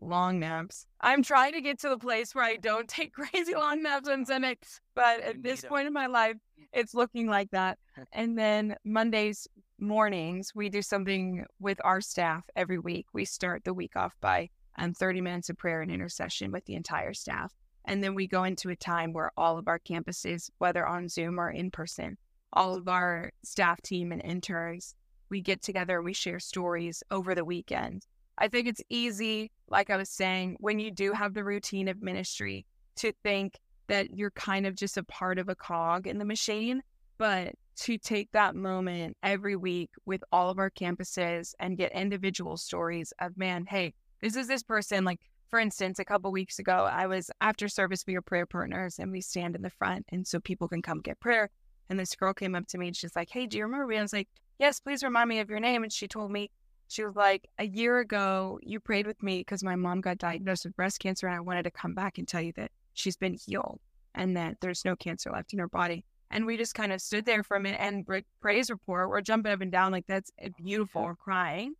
long 0.00 0.38
naps. 0.38 0.86
I'm 1.00 1.22
trying 1.22 1.52
to 1.54 1.60
get 1.60 1.80
to 1.80 1.88
the 1.88 1.98
place 1.98 2.34
where 2.34 2.44
I 2.44 2.56
don't 2.56 2.88
take 2.88 3.14
crazy 3.14 3.54
long 3.54 3.82
naps 3.82 4.08
on 4.08 4.26
Sunday, 4.26 4.58
but 4.94 5.20
at 5.20 5.42
this 5.42 5.64
point 5.64 5.86
in 5.86 5.92
my 5.92 6.06
life, 6.06 6.36
it's 6.72 6.94
looking 6.94 7.26
like 7.26 7.50
that. 7.50 7.78
and 8.12 8.38
then 8.38 8.76
Mondays 8.84 9.48
mornings, 9.78 10.52
we 10.54 10.68
do 10.68 10.82
something 10.82 11.44
with 11.60 11.80
our 11.84 12.00
staff 12.00 12.44
every 12.56 12.78
week. 12.78 13.06
We 13.12 13.24
start 13.24 13.64
the 13.64 13.74
week 13.74 13.96
off 13.96 14.14
by 14.20 14.50
um, 14.76 14.92
30 14.92 15.20
minutes 15.20 15.50
of 15.50 15.56
prayer 15.56 15.82
and 15.82 15.90
intercession 15.90 16.52
with 16.52 16.64
the 16.66 16.74
entire 16.74 17.14
staff. 17.14 17.52
And 17.88 18.04
then 18.04 18.14
we 18.14 18.26
go 18.26 18.44
into 18.44 18.68
a 18.68 18.76
time 18.76 19.14
where 19.14 19.32
all 19.36 19.56
of 19.56 19.66
our 19.66 19.78
campuses, 19.78 20.50
whether 20.58 20.86
on 20.86 21.08
Zoom 21.08 21.40
or 21.40 21.50
in 21.50 21.70
person, 21.70 22.18
all 22.52 22.74
of 22.74 22.86
our 22.86 23.32
staff 23.42 23.80
team 23.80 24.12
and 24.12 24.22
interns, 24.22 24.94
we 25.30 25.40
get 25.40 25.62
together, 25.62 26.02
we 26.02 26.12
share 26.12 26.38
stories 26.38 27.02
over 27.10 27.34
the 27.34 27.44
weekend. 27.46 28.06
I 28.36 28.48
think 28.48 28.68
it's 28.68 28.82
easy, 28.90 29.50
like 29.68 29.88
I 29.90 29.96
was 29.96 30.10
saying, 30.10 30.58
when 30.60 30.78
you 30.78 30.90
do 30.90 31.12
have 31.12 31.32
the 31.32 31.44
routine 31.44 31.88
of 31.88 32.02
ministry, 32.02 32.66
to 32.96 33.12
think 33.22 33.58
that 33.86 34.14
you're 34.14 34.32
kind 34.32 34.66
of 34.66 34.74
just 34.74 34.98
a 34.98 35.02
part 35.04 35.38
of 35.38 35.48
a 35.48 35.54
cog 35.54 36.06
in 36.06 36.18
the 36.18 36.24
machine. 36.24 36.82
But 37.16 37.54
to 37.80 37.96
take 37.98 38.30
that 38.32 38.54
moment 38.54 39.16
every 39.22 39.56
week 39.56 39.90
with 40.04 40.22
all 40.30 40.50
of 40.50 40.58
our 40.58 40.70
campuses 40.70 41.54
and 41.58 41.76
get 41.76 41.92
individual 41.92 42.56
stories 42.56 43.12
of, 43.20 43.36
man, 43.36 43.66
hey, 43.66 43.94
this 44.20 44.36
is 44.36 44.46
this 44.46 44.62
person. 44.62 45.04
Like, 45.04 45.20
for 45.48 45.58
instance, 45.58 45.98
a 45.98 46.04
couple 46.04 46.30
weeks 46.30 46.58
ago, 46.58 46.88
I 46.90 47.06
was 47.06 47.30
after 47.40 47.68
service, 47.68 48.04
we 48.06 48.14
were 48.14 48.22
prayer 48.22 48.46
partners 48.46 48.98
and 48.98 49.10
we 49.10 49.20
stand 49.20 49.56
in 49.56 49.62
the 49.62 49.70
front. 49.70 50.06
And 50.10 50.26
so 50.26 50.40
people 50.40 50.68
can 50.68 50.82
come 50.82 51.00
get 51.00 51.20
prayer. 51.20 51.50
And 51.88 51.98
this 51.98 52.14
girl 52.14 52.34
came 52.34 52.54
up 52.54 52.66
to 52.68 52.78
me 52.78 52.88
and 52.88 52.96
she's 52.96 53.16
like, 53.16 53.30
Hey, 53.30 53.46
do 53.46 53.56
you 53.56 53.64
remember 53.64 53.86
me? 53.86 53.98
I 53.98 54.02
was 54.02 54.12
like, 54.12 54.28
Yes, 54.58 54.80
please 54.80 55.02
remind 55.02 55.28
me 55.28 55.40
of 55.40 55.48
your 55.48 55.60
name. 55.60 55.82
And 55.82 55.92
she 55.92 56.06
told 56.06 56.30
me, 56.30 56.50
she 56.88 57.04
was 57.04 57.16
like, 57.16 57.48
A 57.58 57.64
year 57.64 57.98
ago, 57.98 58.58
you 58.62 58.78
prayed 58.78 59.06
with 59.06 59.22
me 59.22 59.38
because 59.38 59.64
my 59.64 59.76
mom 59.76 60.00
got 60.00 60.18
diagnosed 60.18 60.64
with 60.64 60.76
breast 60.76 61.00
cancer. 61.00 61.26
And 61.26 61.36
I 61.36 61.40
wanted 61.40 61.62
to 61.64 61.70
come 61.70 61.94
back 61.94 62.18
and 62.18 62.28
tell 62.28 62.42
you 62.42 62.52
that 62.56 62.70
she's 62.92 63.16
been 63.16 63.34
healed 63.34 63.80
and 64.14 64.36
that 64.36 64.56
there's 64.60 64.84
no 64.84 64.96
cancer 64.96 65.30
left 65.30 65.52
in 65.52 65.58
her 65.60 65.68
body. 65.68 66.04
And 66.30 66.44
we 66.44 66.58
just 66.58 66.74
kind 66.74 66.92
of 66.92 67.00
stood 67.00 67.24
there 67.24 67.42
for 67.42 67.56
a 67.56 67.60
minute 67.60 67.80
and 67.80 68.06
praise 68.42 68.68
report. 68.68 69.08
We're 69.08 69.22
jumping 69.22 69.52
up 69.52 69.62
and 69.62 69.72
down 69.72 69.92
like 69.92 70.06
that's 70.06 70.30
oh, 70.44 70.48
beautiful. 70.62 71.04
We're 71.04 71.14
crying. 71.14 71.74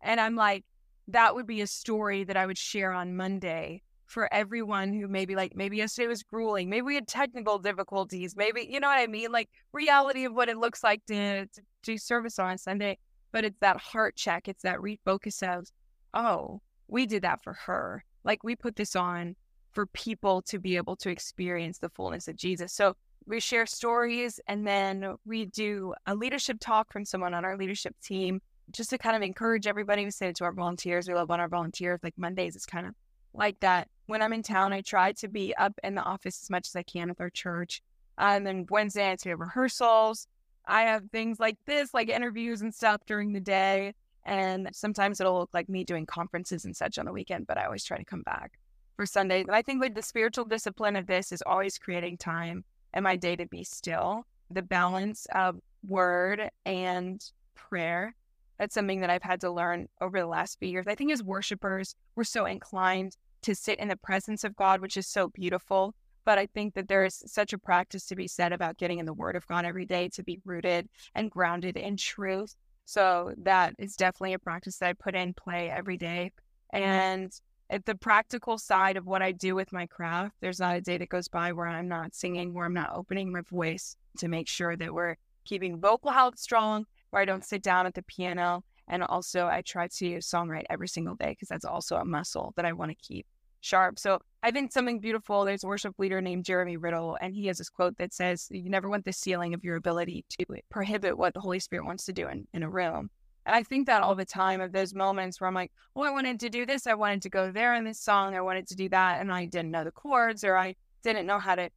And 0.00 0.20
I'm 0.20 0.36
like, 0.36 0.64
that 1.08 1.34
would 1.34 1.46
be 1.46 1.60
a 1.60 1.66
story 1.66 2.24
that 2.24 2.36
I 2.36 2.46
would 2.46 2.58
share 2.58 2.92
on 2.92 3.16
Monday 3.16 3.82
for 4.06 4.32
everyone 4.32 4.92
who 4.92 5.06
maybe 5.06 5.34
like 5.34 5.54
maybe 5.54 5.76
yesterday 5.76 6.08
was 6.08 6.22
grueling, 6.22 6.70
maybe 6.70 6.82
we 6.82 6.94
had 6.94 7.06
technical 7.06 7.58
difficulties, 7.58 8.36
maybe 8.36 8.66
you 8.68 8.80
know 8.80 8.88
what 8.88 8.98
I 8.98 9.06
mean, 9.06 9.30
like 9.32 9.50
reality 9.72 10.24
of 10.24 10.34
what 10.34 10.48
it 10.48 10.56
looks 10.56 10.82
like 10.82 11.04
to, 11.06 11.46
to 11.46 11.62
do 11.82 11.98
service 11.98 12.38
on 12.38 12.56
Sunday. 12.56 12.98
But 13.32 13.44
it's 13.44 13.58
that 13.60 13.76
heart 13.76 14.16
check, 14.16 14.48
it's 14.48 14.62
that 14.62 14.78
refocus 14.78 15.42
of, 15.42 15.66
oh, 16.14 16.62
we 16.88 17.04
did 17.04 17.22
that 17.22 17.42
for 17.42 17.52
her. 17.52 18.02
Like 18.24 18.42
we 18.42 18.56
put 18.56 18.76
this 18.76 18.96
on 18.96 19.36
for 19.72 19.86
people 19.86 20.40
to 20.42 20.58
be 20.58 20.76
able 20.76 20.96
to 20.96 21.10
experience 21.10 21.78
the 21.78 21.90
fullness 21.90 22.28
of 22.28 22.36
Jesus. 22.36 22.72
So 22.72 22.96
we 23.26 23.40
share 23.40 23.66
stories 23.66 24.40
and 24.48 24.66
then 24.66 25.16
we 25.26 25.44
do 25.44 25.92
a 26.06 26.14
leadership 26.14 26.56
talk 26.60 26.90
from 26.90 27.04
someone 27.04 27.34
on 27.34 27.44
our 27.44 27.58
leadership 27.58 27.94
team 28.02 28.40
just 28.72 28.90
to 28.90 28.98
kind 28.98 29.16
of 29.16 29.22
encourage 29.22 29.66
everybody. 29.66 30.04
We 30.04 30.10
say 30.10 30.28
it 30.28 30.36
to 30.36 30.44
our 30.44 30.52
volunteers. 30.52 31.08
We 31.08 31.14
love 31.14 31.30
on 31.30 31.40
our 31.40 31.48
volunteers. 31.48 32.00
Like 32.02 32.14
Mondays, 32.16 32.56
it's 32.56 32.66
kind 32.66 32.86
of 32.86 32.94
like 33.34 33.60
that. 33.60 33.88
When 34.06 34.22
I'm 34.22 34.32
in 34.32 34.42
town, 34.42 34.72
I 34.72 34.80
try 34.80 35.12
to 35.12 35.28
be 35.28 35.54
up 35.56 35.78
in 35.82 35.94
the 35.94 36.02
office 36.02 36.42
as 36.42 36.50
much 36.50 36.68
as 36.68 36.76
I 36.76 36.82
can 36.82 37.08
with 37.08 37.20
our 37.20 37.30
church. 37.30 37.82
And 38.16 38.46
then 38.46 38.66
Wednesday 38.70 39.06
nights 39.06 39.24
we 39.24 39.30
have 39.30 39.40
rehearsals. 39.40 40.26
I 40.66 40.82
have 40.82 41.04
things 41.10 41.40
like 41.40 41.56
this, 41.66 41.94
like 41.94 42.08
interviews 42.08 42.62
and 42.62 42.74
stuff 42.74 43.00
during 43.06 43.32
the 43.32 43.40
day. 43.40 43.94
And 44.24 44.68
sometimes 44.72 45.20
it'll 45.20 45.38
look 45.38 45.54
like 45.54 45.68
me 45.68 45.84
doing 45.84 46.04
conferences 46.04 46.64
and 46.64 46.76
such 46.76 46.98
on 46.98 47.06
the 47.06 47.12
weekend, 47.12 47.46
but 47.46 47.56
I 47.56 47.64
always 47.64 47.84
try 47.84 47.96
to 47.96 48.04
come 48.04 48.22
back 48.22 48.58
for 48.96 49.06
Sundays. 49.06 49.46
And 49.46 49.56
I 49.56 49.62
think 49.62 49.80
like 49.80 49.94
the 49.94 50.02
spiritual 50.02 50.44
discipline 50.44 50.96
of 50.96 51.06
this 51.06 51.32
is 51.32 51.42
always 51.46 51.78
creating 51.78 52.18
time 52.18 52.64
in 52.92 53.04
my 53.04 53.16
day 53.16 53.36
to 53.36 53.46
be 53.46 53.64
still. 53.64 54.26
The 54.50 54.62
balance 54.62 55.26
of 55.34 55.60
word 55.86 56.50
and 56.66 57.24
prayer 57.54 58.14
that's 58.58 58.74
something 58.74 59.00
that 59.00 59.10
I've 59.10 59.22
had 59.22 59.40
to 59.42 59.50
learn 59.50 59.88
over 60.00 60.18
the 60.18 60.26
last 60.26 60.58
few 60.58 60.68
years. 60.68 60.86
I 60.86 60.94
think 60.94 61.12
as 61.12 61.22
worshipers, 61.22 61.94
we're 62.16 62.24
so 62.24 62.44
inclined 62.44 63.16
to 63.42 63.54
sit 63.54 63.78
in 63.78 63.88
the 63.88 63.96
presence 63.96 64.44
of 64.44 64.56
God, 64.56 64.80
which 64.80 64.96
is 64.96 65.06
so 65.06 65.28
beautiful. 65.28 65.94
But 66.24 66.38
I 66.38 66.46
think 66.46 66.74
that 66.74 66.88
there 66.88 67.04
is 67.04 67.22
such 67.26 67.52
a 67.52 67.58
practice 67.58 68.04
to 68.06 68.16
be 68.16 68.28
said 68.28 68.52
about 68.52 68.76
getting 68.76 68.98
in 68.98 69.06
the 69.06 69.14
Word 69.14 69.36
of 69.36 69.46
God 69.46 69.64
every 69.64 69.86
day 69.86 70.08
to 70.10 70.22
be 70.22 70.40
rooted 70.44 70.88
and 71.14 71.30
grounded 71.30 71.76
in 71.76 71.96
truth. 71.96 72.54
So 72.84 73.32
that 73.38 73.74
is 73.78 73.96
definitely 73.96 74.34
a 74.34 74.38
practice 74.38 74.78
that 74.78 74.88
I 74.88 74.92
put 74.92 75.14
in 75.14 75.34
play 75.34 75.70
every 75.70 75.96
day. 75.96 76.32
Mm-hmm. 76.74 76.84
And 76.84 77.40
at 77.70 77.86
the 77.86 77.94
practical 77.94 78.58
side 78.58 78.96
of 78.96 79.06
what 79.06 79.22
I 79.22 79.32
do 79.32 79.54
with 79.54 79.72
my 79.72 79.86
craft, 79.86 80.36
there's 80.40 80.60
not 80.60 80.76
a 80.76 80.80
day 80.80 80.98
that 80.98 81.08
goes 81.08 81.28
by 81.28 81.52
where 81.52 81.66
I'm 81.66 81.88
not 81.88 82.14
singing, 82.14 82.52
where 82.52 82.66
I'm 82.66 82.74
not 82.74 82.92
opening 82.94 83.30
my 83.32 83.42
voice 83.42 83.96
to 84.18 84.28
make 84.28 84.48
sure 84.48 84.76
that 84.76 84.92
we're 84.92 85.16
keeping 85.44 85.80
vocal 85.80 86.10
health 86.10 86.38
strong 86.38 86.86
where 87.10 87.22
I 87.22 87.24
don't 87.24 87.44
sit 87.44 87.62
down 87.62 87.86
at 87.86 87.94
the 87.94 88.02
piano. 88.02 88.64
And 88.88 89.02
also, 89.02 89.46
I 89.46 89.62
try 89.62 89.88
to 89.88 90.16
songwrite 90.18 90.64
every 90.70 90.88
single 90.88 91.14
day 91.14 91.30
because 91.30 91.48
that's 91.48 91.64
also 91.64 91.96
a 91.96 92.04
muscle 92.04 92.54
that 92.56 92.64
I 92.64 92.72
want 92.72 92.90
to 92.90 92.96
keep 92.96 93.26
sharp. 93.60 93.98
So 93.98 94.20
I 94.42 94.50
think 94.50 94.72
something 94.72 95.00
beautiful. 95.00 95.44
There's 95.44 95.64
a 95.64 95.66
worship 95.66 95.94
leader 95.98 96.20
named 96.20 96.44
Jeremy 96.44 96.76
Riddle, 96.76 97.18
and 97.20 97.34
he 97.34 97.46
has 97.46 97.58
this 97.58 97.68
quote 97.68 97.98
that 97.98 98.14
says, 98.14 98.48
You 98.50 98.70
never 98.70 98.88
want 98.88 99.04
the 99.04 99.12
ceiling 99.12 99.54
of 99.54 99.64
your 99.64 99.76
ability 99.76 100.24
to 100.38 100.46
prohibit 100.70 101.18
what 101.18 101.34
the 101.34 101.40
Holy 101.40 101.58
Spirit 101.58 101.84
wants 101.84 102.04
to 102.06 102.12
do 102.12 102.28
in, 102.28 102.46
in 102.54 102.62
a 102.62 102.70
room. 102.70 103.10
And 103.46 103.54
I 103.54 103.62
think 103.62 103.86
that 103.86 104.02
all 104.02 104.14
the 104.14 104.24
time 104.24 104.60
of 104.60 104.72
those 104.72 104.94
moments 104.94 105.40
where 105.40 105.48
I'm 105.48 105.54
like, 105.54 105.72
Oh, 105.96 106.02
I 106.02 106.10
wanted 106.10 106.40
to 106.40 106.50
do 106.50 106.66
this. 106.66 106.86
I 106.86 106.94
wanted 106.94 107.22
to 107.22 107.30
go 107.30 107.50
there 107.50 107.74
in 107.74 107.84
this 107.84 108.00
song. 108.00 108.34
I 108.34 108.40
wanted 108.40 108.68
to 108.68 108.76
do 108.76 108.88
that. 108.90 109.20
And 109.20 109.32
I 109.32 109.46
didn't 109.46 109.70
know 109.70 109.84
the 109.84 109.90
chords 109.90 110.44
or 110.44 110.56
I 110.56 110.76
didn't 111.02 111.26
know 111.26 111.38
how 111.38 111.54
to 111.54 111.70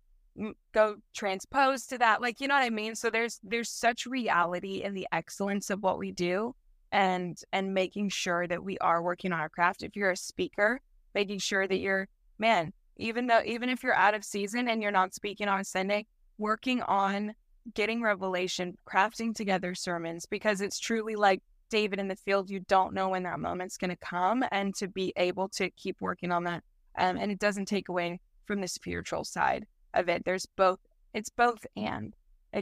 go 0.73 0.95
transpose 1.13 1.85
to 1.88 1.97
that 1.97 2.21
like 2.21 2.39
you 2.39 2.47
know 2.47 2.55
what 2.55 2.63
i 2.63 2.69
mean? 2.69 2.95
So 2.95 3.09
there's 3.09 3.39
there's 3.43 3.69
such 3.69 4.05
reality 4.05 4.83
in 4.83 4.93
the 4.93 5.07
excellence 5.11 5.69
of 5.69 5.83
what 5.83 5.97
we 5.97 6.11
do 6.11 6.55
and 6.91 7.38
and 7.51 7.73
making 7.73 8.09
sure 8.09 8.47
that 8.47 8.63
we 8.63 8.77
are 8.79 9.01
working 9.01 9.33
on 9.33 9.39
our 9.39 9.50
craft. 9.50 9.83
If 9.83 9.95
you're 9.95 10.11
a 10.11 10.17
speaker 10.17 10.81
making 11.13 11.39
sure 11.39 11.67
that 11.67 11.79
you're 11.79 12.07
man 12.38 12.71
even 12.97 13.27
though 13.27 13.41
even 13.45 13.69
if 13.69 13.83
you're 13.83 13.95
out 13.95 14.13
of 14.13 14.23
season 14.23 14.67
and 14.67 14.81
you're 14.81 14.91
not 14.91 15.13
speaking 15.13 15.47
on 15.47 15.63
sunday 15.63 16.05
working 16.38 16.81
on 16.83 17.33
getting 17.73 18.01
revelation 18.01 18.75
crafting 18.91 19.35
together 19.35 19.75
sermons 19.75 20.25
because 20.25 20.61
it's 20.61 20.79
truly 20.79 21.15
like 21.15 21.41
david 21.69 22.00
in 22.00 22.07
the 22.07 22.15
field 22.15 22.50
you 22.50 22.59
don't 22.67 22.93
know 22.93 23.09
when 23.09 23.23
that 23.23 23.39
moment's 23.39 23.77
going 23.77 23.89
to 23.89 23.97
come 23.97 24.43
and 24.51 24.75
to 24.75 24.88
be 24.88 25.13
able 25.15 25.47
to 25.47 25.69
keep 25.71 25.97
working 26.01 26.31
on 26.31 26.43
that 26.43 26.63
um, 26.97 27.17
and 27.17 27.31
it 27.31 27.39
doesn't 27.39 27.67
take 27.67 27.89
away 27.89 28.19
from 28.45 28.61
the 28.61 28.67
spiritual 28.67 29.23
side 29.23 29.65
of 29.93 30.10
it. 30.10 30.24
There's 30.25 30.45
both, 30.45 30.79
it's 31.13 31.29
both 31.29 31.65
and, 31.75 32.13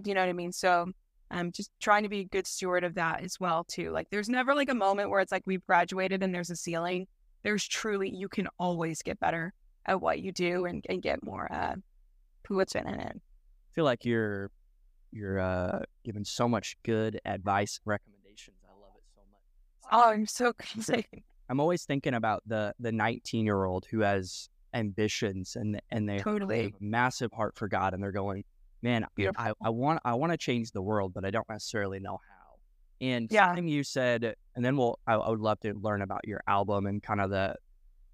you 0.03 0.13
know 0.13 0.21
what 0.21 0.29
I 0.29 0.33
mean? 0.33 0.51
So 0.51 0.91
I'm 1.31 1.39
um, 1.39 1.51
just 1.51 1.71
trying 1.79 2.03
to 2.03 2.09
be 2.09 2.21
a 2.21 2.25
good 2.25 2.47
steward 2.47 2.83
of 2.83 2.95
that 2.95 3.23
as 3.23 3.39
well 3.39 3.63
too. 3.63 3.91
Like 3.91 4.09
there's 4.09 4.29
never 4.29 4.55
like 4.55 4.69
a 4.69 4.75
moment 4.75 5.09
where 5.09 5.19
it's 5.21 5.31
like 5.31 5.43
we've 5.45 5.65
graduated 5.65 6.23
and 6.23 6.33
there's 6.33 6.49
a 6.49 6.55
ceiling. 6.55 7.07
There's 7.43 7.67
truly 7.67 8.09
you 8.09 8.27
can 8.27 8.47
always 8.57 9.01
get 9.01 9.19
better 9.19 9.53
at 9.85 10.01
what 10.01 10.19
you 10.19 10.31
do 10.31 10.65
and, 10.65 10.83
and 10.89 11.01
get 11.01 11.23
more 11.23 11.51
uh 11.51 11.75
what's 12.47 12.73
in 12.73 12.87
it. 12.87 13.15
I 13.15 13.73
feel 13.73 13.85
like 13.85 14.05
you're 14.05 14.49
you're 15.11 15.39
uh 15.39 15.83
giving 16.03 16.25
so 16.25 16.47
much 16.49 16.75
good 16.83 17.19
advice 17.25 17.79
recommendations. 17.85 18.57
I 18.67 18.73
love 18.81 18.93
it 18.95 19.03
so 19.13 19.21
much. 19.31 19.91
Oh, 19.91 20.11
I'm 20.11 20.25
so 20.25 20.53
crazy. 20.59 21.05
I'm 21.47 21.59
always 21.59 21.85
thinking 21.85 22.15
about 22.15 22.41
the 22.47 22.73
the 22.79 22.91
19 22.91 23.45
year 23.45 23.65
old 23.65 23.85
who 23.91 23.99
has 23.99 24.49
ambitions 24.73 25.55
and 25.55 25.81
and 25.89 26.07
they 26.07 26.19
totally 26.19 26.63
have 26.63 26.71
a 26.71 26.75
massive 26.79 27.31
heart 27.31 27.55
for 27.55 27.67
God 27.67 27.93
and 27.93 28.01
they're 28.01 28.11
going, 28.11 28.43
man, 28.81 29.05
I, 29.37 29.53
I 29.61 29.69
want 29.69 29.99
I 30.05 30.13
want 30.13 30.31
to 30.31 30.37
change 30.37 30.71
the 30.71 30.81
world, 30.81 31.13
but 31.13 31.25
I 31.25 31.31
don't 31.31 31.47
necessarily 31.49 31.99
know 31.99 32.19
how. 32.29 32.55
And 33.01 33.31
yeah. 33.31 33.47
something 33.47 33.67
you 33.67 33.83
said, 33.83 34.35
and 34.55 34.65
then 34.65 34.77
we'll 34.77 34.99
I, 35.07 35.13
I 35.13 35.29
would 35.29 35.39
love 35.39 35.59
to 35.61 35.73
learn 35.73 36.01
about 36.01 36.21
your 36.27 36.41
album 36.47 36.85
and 36.85 37.01
kind 37.01 37.21
of 37.21 37.29
the 37.29 37.55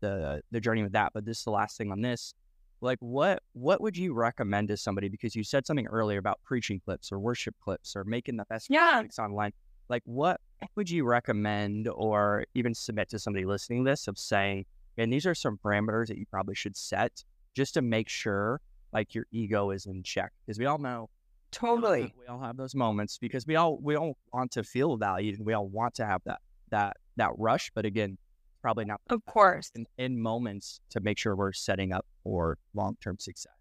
the 0.02 0.42
the 0.52 0.60
journey 0.60 0.84
with 0.84 0.94
that. 0.94 1.12
But 1.14 1.26
this 1.26 1.40
is 1.40 1.44
the 1.44 1.52
last 1.52 1.78
thing 1.78 1.92
on 1.92 2.02
this. 2.02 2.34
Like 2.82 3.00
what 3.00 3.42
what 3.54 3.82
would 3.82 3.98
you 3.98 4.14
recommend 4.14 4.68
to 4.68 4.78
somebody? 4.78 5.10
Because 5.10 5.36
you 5.36 5.44
said 5.44 5.66
something 5.66 5.88
earlier 5.88 6.20
about 6.20 6.40
preaching 6.44 6.82
clips 6.84 7.12
or 7.12 7.20
worship 7.20 7.56
clips 7.64 7.96
or 7.96 8.04
making 8.04 8.38
the 8.38 8.46
best 8.46 8.68
yeah. 8.70 9.02
online. 9.20 9.52
Like 9.90 10.04
what 10.06 10.40
would 10.76 10.90
you 10.90 11.06
recommend 11.06 11.88
or 11.88 12.46
even 12.54 12.74
submit 12.74 13.10
to 13.10 13.20
somebody 13.20 13.46
listening 13.46 13.86
to 13.86 13.92
this 13.92 14.08
of 14.08 14.18
saying, 14.18 14.66
and 14.98 15.12
these 15.12 15.26
are 15.26 15.36
some 15.36 15.58
parameters 15.58 16.08
that 16.08 16.18
you 16.18 16.26
probably 16.26 16.56
should 16.56 16.76
set 16.76 17.24
just 17.56 17.74
to 17.74 17.82
make 17.82 18.10
sure 18.10 18.62
like 18.94 19.14
your 19.14 19.26
ego 19.32 19.72
is 19.72 19.86
in 19.86 20.04
check 20.04 20.32
because 20.46 20.60
we 20.60 20.66
all 20.66 20.78
know 20.78 21.10
totally. 21.52 22.14
we 22.20 22.26
all 22.28 22.40
have 22.40 22.58
those 22.58 22.76
moments 22.76 23.18
because 23.18 23.46
we 23.46 23.56
all 23.56 23.78
we 23.82 23.96
all 23.96 24.18
want 24.34 24.52
to 24.52 24.64
feel 24.64 24.98
valued 24.98 25.38
and 25.38 25.46
we 25.46 25.54
all 25.54 25.68
want 25.68 25.94
to 25.96 26.06
have 26.06 26.22
that 26.26 26.40
that 26.72 26.98
that 27.18 27.32
rush 27.38 27.72
but 27.74 27.86
again 27.86 28.18
probably 28.62 28.86
not 28.86 29.00
of 29.10 29.24
course. 29.26 29.72
in, 29.76 29.86
in 29.98 30.20
moments 30.20 30.80
to 30.90 31.00
make 31.00 31.18
sure 31.18 31.36
we're 31.36 31.54
setting 31.54 31.92
up 31.94 32.06
for 32.24 32.58
long-term 32.74 33.18
success. 33.20 33.52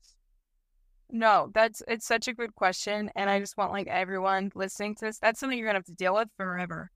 No 1.10 1.50
that's 1.52 1.82
it's 1.86 2.06
such 2.06 2.26
a 2.26 2.32
good 2.32 2.54
question 2.54 3.10
and 3.14 3.28
i 3.28 3.38
just 3.38 3.56
want 3.56 3.72
like 3.72 3.86
everyone 3.86 4.50
listening 4.54 4.94
to 4.96 5.04
this 5.06 5.18
that's 5.18 5.38
something 5.38 5.58
you're 5.58 5.68
gonna 5.68 5.78
have 5.78 5.84
to 5.84 5.92
deal 5.92 6.14
with 6.14 6.28
forever. 6.36 6.90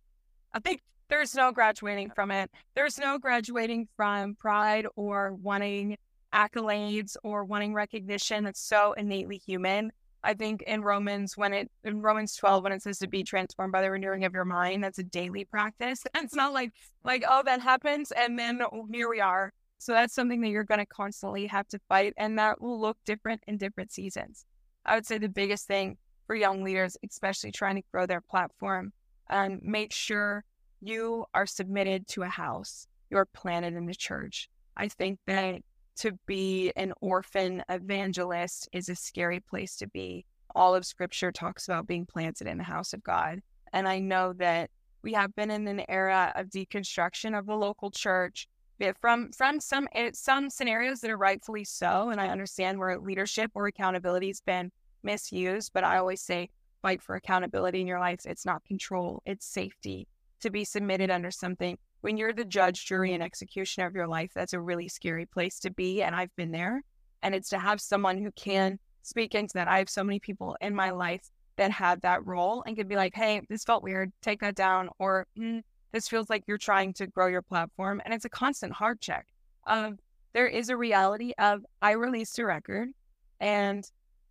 I 0.52 0.60
think 0.60 0.80
there's 1.08 1.34
no 1.34 1.52
graduating 1.52 2.10
from 2.10 2.30
it 2.30 2.50
there's 2.74 2.98
no 2.98 3.18
graduating 3.18 3.88
from 3.96 4.34
pride 4.34 4.86
or 4.96 5.34
wanting 5.34 5.96
accolades 6.32 7.16
or 7.22 7.44
wanting 7.44 7.74
recognition 7.74 8.44
that's 8.44 8.60
so 8.60 8.92
innately 8.94 9.38
human. 9.38 9.92
I 10.24 10.34
think 10.34 10.62
in 10.62 10.82
Romans, 10.82 11.36
when 11.36 11.52
it 11.52 11.70
in 11.84 12.02
Romans 12.02 12.34
12, 12.36 12.64
when 12.64 12.72
it 12.72 12.82
says 12.82 12.98
to 12.98 13.06
be 13.06 13.22
transformed 13.22 13.72
by 13.72 13.82
the 13.82 13.90
renewing 13.90 14.24
of 14.24 14.34
your 14.34 14.44
mind, 14.44 14.82
that's 14.82 14.98
a 14.98 15.04
daily 15.04 15.44
practice. 15.44 16.04
And 16.14 16.24
it's 16.24 16.34
not 16.34 16.52
like 16.52 16.72
like, 17.04 17.24
oh, 17.28 17.42
that 17.44 17.60
happens 17.60 18.12
and 18.12 18.38
then 18.38 18.60
oh, 18.60 18.86
here 18.90 19.08
we 19.08 19.20
are. 19.20 19.52
So 19.78 19.92
that's 19.92 20.14
something 20.14 20.40
that 20.40 20.48
you're 20.48 20.64
gonna 20.64 20.86
constantly 20.86 21.46
have 21.46 21.68
to 21.68 21.78
fight 21.88 22.14
and 22.16 22.38
that 22.38 22.60
will 22.60 22.80
look 22.80 22.98
different 23.04 23.42
in 23.46 23.58
different 23.58 23.92
seasons. 23.92 24.44
I 24.84 24.96
would 24.96 25.06
say 25.06 25.18
the 25.18 25.28
biggest 25.28 25.66
thing 25.66 25.96
for 26.26 26.34
young 26.34 26.62
leaders, 26.64 26.96
especially 27.08 27.52
trying 27.52 27.76
to 27.76 27.82
grow 27.92 28.06
their 28.06 28.20
platform, 28.20 28.92
um, 29.30 29.60
make 29.62 29.92
sure 29.92 30.44
you 30.80 31.24
are 31.34 31.46
submitted 31.46 32.06
to 32.08 32.22
a 32.22 32.28
house. 32.28 32.86
You're 33.10 33.26
planted 33.26 33.74
in 33.74 33.86
the 33.86 33.94
church. 33.94 34.48
I 34.76 34.88
think 34.88 35.18
that 35.26 35.62
to 35.96 36.12
be 36.26 36.72
an 36.76 36.92
orphan 37.00 37.62
evangelist 37.68 38.68
is 38.72 38.88
a 38.88 38.94
scary 38.94 39.40
place 39.40 39.76
to 39.76 39.88
be. 39.88 40.24
All 40.54 40.74
of 40.74 40.86
scripture 40.86 41.32
talks 41.32 41.66
about 41.66 41.86
being 41.86 42.06
planted 42.06 42.46
in 42.46 42.58
the 42.58 42.64
house 42.64 42.92
of 42.92 43.02
God. 43.02 43.40
And 43.72 43.88
I 43.88 43.98
know 43.98 44.32
that 44.34 44.70
we 45.02 45.12
have 45.12 45.34
been 45.34 45.50
in 45.50 45.66
an 45.66 45.84
era 45.88 46.32
of 46.36 46.48
deconstruction 46.48 47.38
of 47.38 47.46
the 47.46 47.56
local 47.56 47.90
church 47.90 48.48
from 49.00 49.30
from 49.32 49.60
some 49.60 49.88
eh, 49.92 50.10
some 50.14 50.48
scenarios 50.50 51.00
that 51.00 51.10
are 51.10 51.16
rightfully 51.16 51.64
so 51.64 52.10
and 52.10 52.20
i 52.20 52.28
understand 52.28 52.78
where 52.78 52.96
leadership 52.98 53.50
or 53.54 53.66
accountability 53.66 54.28
has 54.28 54.40
been 54.40 54.70
misused 55.02 55.72
but 55.74 55.84
i 55.84 55.98
always 55.98 56.20
say 56.20 56.48
fight 56.80 57.02
for 57.02 57.16
accountability 57.16 57.80
in 57.80 57.86
your 57.86 57.98
life 57.98 58.20
it's 58.24 58.46
not 58.46 58.64
control 58.64 59.20
it's 59.26 59.46
safety 59.46 60.06
to 60.40 60.50
be 60.50 60.64
submitted 60.64 61.10
under 61.10 61.30
something 61.30 61.78
when 62.00 62.16
you're 62.16 62.32
the 62.32 62.44
judge, 62.44 62.86
jury, 62.86 63.12
and 63.12 63.22
executioner 63.22 63.86
of 63.86 63.94
your 63.94 64.06
life, 64.06 64.30
that's 64.34 64.52
a 64.52 64.60
really 64.60 64.88
scary 64.88 65.26
place 65.26 65.58
to 65.60 65.70
be. 65.70 66.02
And 66.02 66.14
I've 66.14 66.34
been 66.36 66.52
there. 66.52 66.82
And 67.22 67.34
it's 67.34 67.48
to 67.50 67.58
have 67.58 67.80
someone 67.80 68.18
who 68.18 68.30
can 68.32 68.78
speak 69.02 69.34
into 69.34 69.54
that. 69.54 69.68
I 69.68 69.78
have 69.78 69.90
so 69.90 70.04
many 70.04 70.20
people 70.20 70.56
in 70.60 70.74
my 70.74 70.90
life 70.90 71.28
that 71.56 71.72
had 71.72 72.00
that 72.02 72.24
role 72.24 72.62
and 72.66 72.76
could 72.76 72.88
be 72.88 72.94
like, 72.94 73.14
hey, 73.14 73.40
this 73.48 73.64
felt 73.64 73.82
weird, 73.82 74.12
take 74.22 74.40
that 74.40 74.54
down. 74.54 74.90
Or 75.00 75.26
mm, 75.36 75.62
this 75.90 76.08
feels 76.08 76.30
like 76.30 76.44
you're 76.46 76.58
trying 76.58 76.92
to 76.94 77.08
grow 77.08 77.26
your 77.26 77.42
platform. 77.42 78.00
And 78.04 78.14
it's 78.14 78.24
a 78.24 78.30
constant 78.30 78.72
hard 78.72 79.00
check. 79.00 79.26
Um, 79.66 79.98
there 80.34 80.46
is 80.46 80.68
a 80.68 80.76
reality 80.76 81.32
of 81.38 81.64
I 81.82 81.92
released 81.92 82.38
a 82.38 82.44
record 82.44 82.90
and 83.40 83.84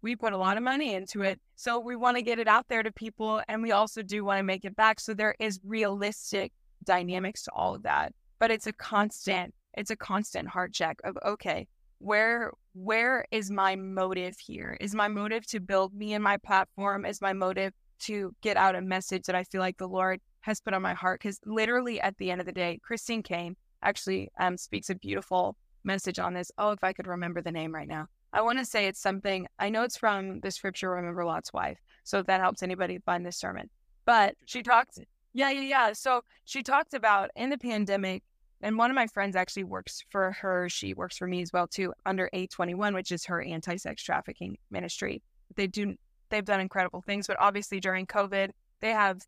we 0.08 0.16
put 0.16 0.32
a 0.32 0.38
lot 0.38 0.56
of 0.56 0.64
money 0.64 0.94
into 0.94 1.22
it. 1.22 1.38
So 1.58 1.80
we 1.80 1.98
want 1.98 2.16
to 2.16 2.24
get 2.24 2.40
it 2.40 2.48
out 2.48 2.70
there 2.70 2.82
to 2.82 2.94
people 2.94 3.42
and 3.50 3.62
we 3.62 3.74
also 3.74 4.02
do 4.02 4.24
want 4.24 4.40
to 4.40 4.44
make 4.44 4.64
it 4.64 4.74
back. 4.74 5.02
So 5.02 5.14
there 5.14 5.36
is 5.38 5.60
realistic 5.66 6.54
dynamics 6.86 7.44
to 7.44 7.52
all 7.52 7.76
of 7.76 7.84
that. 7.84 8.14
But 8.40 8.50
it's 8.50 8.68
a 8.68 8.72
constant, 8.72 9.54
it's 9.74 9.92
a 9.92 9.98
constant 9.98 10.48
heart 10.48 10.72
check 10.74 11.02
of 11.04 11.18
okay, 11.26 11.68
where 12.00 12.54
where 12.74 13.26
is 13.32 13.52
my 13.52 13.76
motive 13.76 14.38
here? 14.40 14.78
Is 14.80 14.96
my 14.96 15.10
motive 15.10 15.46
to 15.48 15.60
build 15.60 15.94
me 15.94 16.14
and 16.14 16.24
my 16.24 16.38
platform? 16.38 17.06
Is 17.06 17.20
my 17.20 17.34
motive 17.34 17.74
to 18.04 18.34
get 18.42 18.56
out 18.56 18.76
a 18.76 18.82
message 18.82 19.24
that 19.24 19.36
I 19.36 19.44
feel 19.44 19.60
like 19.60 19.78
the 19.78 19.90
Lord 19.90 20.22
has 20.40 20.62
put 20.62 20.74
on 20.74 20.82
my 20.82 20.94
heart? 20.94 21.20
Because 21.20 21.42
literally 21.46 22.00
at 22.00 22.18
the 22.18 22.32
end 22.32 22.40
of 22.40 22.48
the 22.48 22.54
day, 22.54 22.80
Christine 22.82 23.24
Caine 23.24 23.58
actually 23.82 24.30
um, 24.40 24.56
speaks 24.56 24.90
a 24.90 24.96
beautiful 24.96 25.58
message 25.84 26.18
on 26.18 26.34
this. 26.34 26.50
Oh, 26.58 26.72
if 26.72 26.82
I 26.82 26.94
could 26.94 27.08
remember 27.08 27.42
the 27.42 27.52
name 27.52 27.76
right 27.76 27.90
now. 27.90 28.08
I 28.34 28.42
want 28.42 28.60
to 28.60 28.66
say 28.66 28.88
it's 28.88 29.00
something, 29.00 29.48
I 29.60 29.70
know 29.70 29.84
it's 29.84 29.98
from 29.98 30.40
the 30.42 30.52
scripture, 30.52 30.92
Remember 30.92 31.26
Lot's 31.26 31.54
Wife. 31.54 31.80
So 32.04 32.20
if 32.20 32.26
that 32.28 32.42
helps 32.42 32.64
anybody 32.64 33.00
find 33.00 33.26
this 33.26 33.38
sermon. 33.38 33.70
But 34.06 34.36
she 34.46 34.64
talks, 34.64 35.00
yeah, 35.34 35.50
yeah, 35.50 35.62
yeah. 35.62 35.94
So 35.94 36.22
she 36.46 36.64
talked 36.64 36.94
about 36.94 37.30
in 37.36 37.50
the 37.50 37.58
pandemic, 37.58 38.24
and 38.62 38.78
one 38.78 38.90
of 38.90 38.96
my 38.96 39.08
friends 39.08 39.36
actually 39.36 39.66
works 39.66 40.04
for 40.10 40.32
her. 40.32 40.68
She 40.70 40.94
works 40.94 41.18
for 41.18 41.28
me 41.28 41.42
as 41.42 41.54
well 41.54 41.68
too, 41.68 41.94
under 42.06 42.30
A21, 42.34 42.94
which 42.94 43.12
is 43.12 43.26
her 43.26 43.42
anti-sex 43.42 44.02
trafficking 44.02 44.58
ministry. 44.72 45.22
They 45.56 45.68
do 45.68 45.96
they've 46.30 46.46
done 46.46 46.60
incredible 46.60 47.02
things, 47.02 47.28
but 47.28 47.38
obviously 47.40 47.80
during 47.80 48.06
COVID, 48.06 48.50
they 48.82 48.92
have 48.92 49.22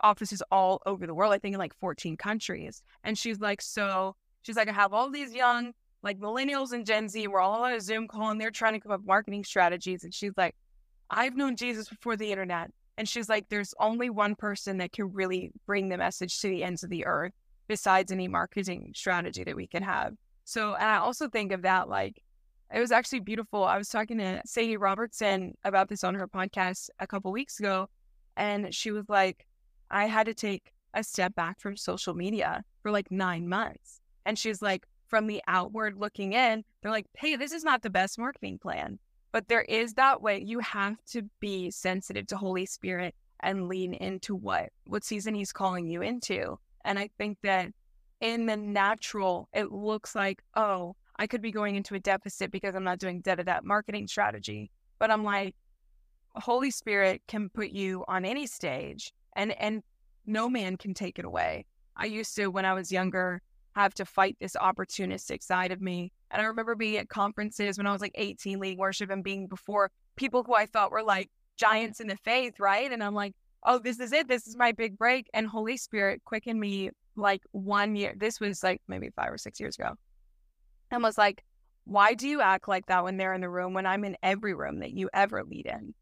offices 0.00 0.42
all 0.50 0.82
over 0.86 1.06
the 1.06 1.14
world. 1.14 1.32
I 1.32 1.38
think 1.38 1.54
in 1.54 1.58
like 1.58 1.74
14 1.80 2.16
countries. 2.16 2.82
And 3.02 3.16
she's 3.16 3.40
like, 3.40 3.62
so 3.62 4.16
she's 4.42 4.56
like, 4.56 4.68
I 4.68 4.72
have 4.72 4.92
all 4.92 5.10
these 5.10 5.32
young 5.34 5.72
like 6.04 6.20
millennials 6.20 6.72
and 6.72 6.84
Gen 6.86 7.08
Z. 7.08 7.26
We're 7.26 7.40
all 7.40 7.64
on 7.64 7.72
a 7.72 7.80
Zoom 7.80 8.06
call 8.06 8.30
and 8.30 8.40
they're 8.40 8.50
trying 8.50 8.74
to 8.74 8.80
come 8.80 8.92
up 8.92 9.04
marketing 9.04 9.42
strategies. 9.42 10.04
And 10.04 10.14
she's 10.14 10.34
like, 10.36 10.54
I've 11.10 11.34
known 11.34 11.56
Jesus 11.56 11.88
before 11.88 12.16
the 12.16 12.30
internet. 12.30 12.70
And 12.98 13.08
she's 13.08 13.28
like, 13.28 13.48
there's 13.48 13.74
only 13.80 14.10
one 14.10 14.36
person 14.36 14.78
that 14.78 14.92
can 14.92 15.12
really 15.12 15.50
bring 15.66 15.88
the 15.88 15.98
message 15.98 16.38
to 16.40 16.48
the 16.48 16.62
ends 16.62 16.84
of 16.84 16.90
the 16.90 17.06
earth 17.06 17.32
besides 17.66 18.12
any 18.12 18.28
marketing 18.28 18.92
strategy 18.94 19.42
that 19.42 19.56
we 19.56 19.66
can 19.66 19.82
have. 19.82 20.12
So, 20.44 20.74
and 20.74 20.84
I 20.84 20.98
also 20.98 21.28
think 21.28 21.50
of 21.50 21.62
that 21.62 21.88
like, 21.88 22.22
it 22.72 22.80
was 22.80 22.92
actually 22.92 23.20
beautiful. 23.20 23.64
I 23.64 23.78
was 23.78 23.88
talking 23.88 24.18
to 24.18 24.42
Sadie 24.44 24.76
Robertson 24.76 25.54
about 25.64 25.88
this 25.88 26.04
on 26.04 26.14
her 26.14 26.28
podcast 26.28 26.90
a 27.00 27.06
couple 27.06 27.32
weeks 27.32 27.58
ago. 27.58 27.88
And 28.36 28.74
she 28.74 28.90
was 28.90 29.08
like, 29.08 29.46
I 29.90 30.06
had 30.06 30.26
to 30.26 30.34
take 30.34 30.72
a 30.92 31.02
step 31.02 31.34
back 31.34 31.60
from 31.60 31.76
social 31.76 32.14
media 32.14 32.62
for 32.82 32.90
like 32.90 33.10
nine 33.10 33.48
months. 33.48 34.00
And 34.26 34.38
she's 34.38 34.60
like, 34.60 34.84
from 35.14 35.28
the 35.28 35.40
outward 35.46 35.96
looking 35.96 36.32
in, 36.32 36.64
they're 36.82 36.90
like, 36.90 37.06
hey, 37.16 37.36
this 37.36 37.52
is 37.52 37.62
not 37.62 37.82
the 37.82 37.88
best 37.88 38.18
marketing 38.18 38.58
plan. 38.58 38.98
But 39.30 39.46
there 39.46 39.62
is 39.62 39.94
that 39.94 40.20
way. 40.20 40.42
You 40.44 40.58
have 40.58 40.96
to 41.12 41.22
be 41.38 41.70
sensitive 41.70 42.26
to 42.26 42.36
Holy 42.36 42.66
Spirit 42.66 43.14
and 43.38 43.68
lean 43.68 43.94
into 43.94 44.34
what 44.34 44.70
what 44.86 45.04
season 45.04 45.32
he's 45.36 45.52
calling 45.52 45.86
you 45.86 46.02
into. 46.02 46.58
And 46.84 46.98
I 46.98 47.10
think 47.16 47.38
that 47.44 47.68
in 48.20 48.46
the 48.46 48.56
natural, 48.56 49.48
it 49.52 49.70
looks 49.70 50.16
like, 50.16 50.42
oh, 50.56 50.96
I 51.14 51.28
could 51.28 51.42
be 51.42 51.52
going 51.52 51.76
into 51.76 51.94
a 51.94 52.00
deficit 52.00 52.50
because 52.50 52.74
I'm 52.74 52.82
not 52.82 52.98
doing 52.98 53.20
da 53.20 53.36
da 53.36 53.44
da 53.44 53.60
marketing 53.62 54.08
strategy. 54.08 54.68
But 54.98 55.12
I'm 55.12 55.22
like, 55.22 55.54
Holy 56.34 56.72
Spirit 56.72 57.22
can 57.28 57.50
put 57.50 57.70
you 57.70 58.04
on 58.08 58.24
any 58.24 58.48
stage 58.48 59.12
and 59.36 59.52
and 59.60 59.84
no 60.26 60.48
man 60.48 60.76
can 60.76 60.92
take 60.92 61.20
it 61.20 61.24
away. 61.24 61.66
I 61.96 62.06
used 62.06 62.34
to 62.34 62.48
when 62.48 62.64
I 62.64 62.74
was 62.74 62.90
younger 62.90 63.42
have 63.74 63.94
to 63.94 64.04
fight 64.04 64.36
this 64.40 64.56
opportunistic 64.60 65.42
side 65.42 65.72
of 65.72 65.80
me 65.80 66.12
and 66.34 66.42
I 66.42 66.46
remember 66.46 66.74
being 66.74 66.96
at 66.96 67.08
conferences 67.08 67.78
when 67.78 67.86
I 67.86 67.92
was 67.92 68.00
like 68.00 68.10
18 68.16 68.58
leading 68.58 68.78
worship 68.78 69.08
and 69.08 69.22
being 69.22 69.46
before 69.46 69.92
people 70.16 70.42
who 70.42 70.54
I 70.54 70.66
thought 70.66 70.90
were 70.90 71.02
like 71.02 71.30
giants 71.56 72.00
in 72.00 72.08
the 72.08 72.16
faith, 72.16 72.58
right? 72.58 72.90
And 72.90 73.04
I'm 73.04 73.14
like, 73.14 73.34
oh, 73.62 73.78
this 73.78 74.00
is 74.00 74.12
it. 74.12 74.26
This 74.26 74.48
is 74.48 74.56
my 74.56 74.72
big 74.72 74.98
break. 74.98 75.30
And 75.32 75.46
Holy 75.46 75.76
Spirit 75.76 76.22
quickened 76.24 76.58
me 76.58 76.90
like 77.14 77.42
one 77.52 77.94
year. 77.94 78.14
This 78.16 78.40
was 78.40 78.64
like 78.64 78.82
maybe 78.88 79.10
five 79.10 79.32
or 79.32 79.38
six 79.38 79.60
years 79.60 79.78
ago. 79.78 79.94
And 80.90 81.04
was 81.04 81.16
like, 81.16 81.44
why 81.84 82.14
do 82.14 82.26
you 82.26 82.40
act 82.40 82.66
like 82.66 82.86
that 82.86 83.04
when 83.04 83.16
they're 83.16 83.34
in 83.34 83.40
the 83.40 83.48
room 83.48 83.72
when 83.72 83.86
I'm 83.86 84.04
in 84.04 84.16
every 84.20 84.54
room 84.54 84.80
that 84.80 84.90
you 84.90 85.08
ever 85.14 85.44
lead 85.44 85.66
in? 85.66 85.94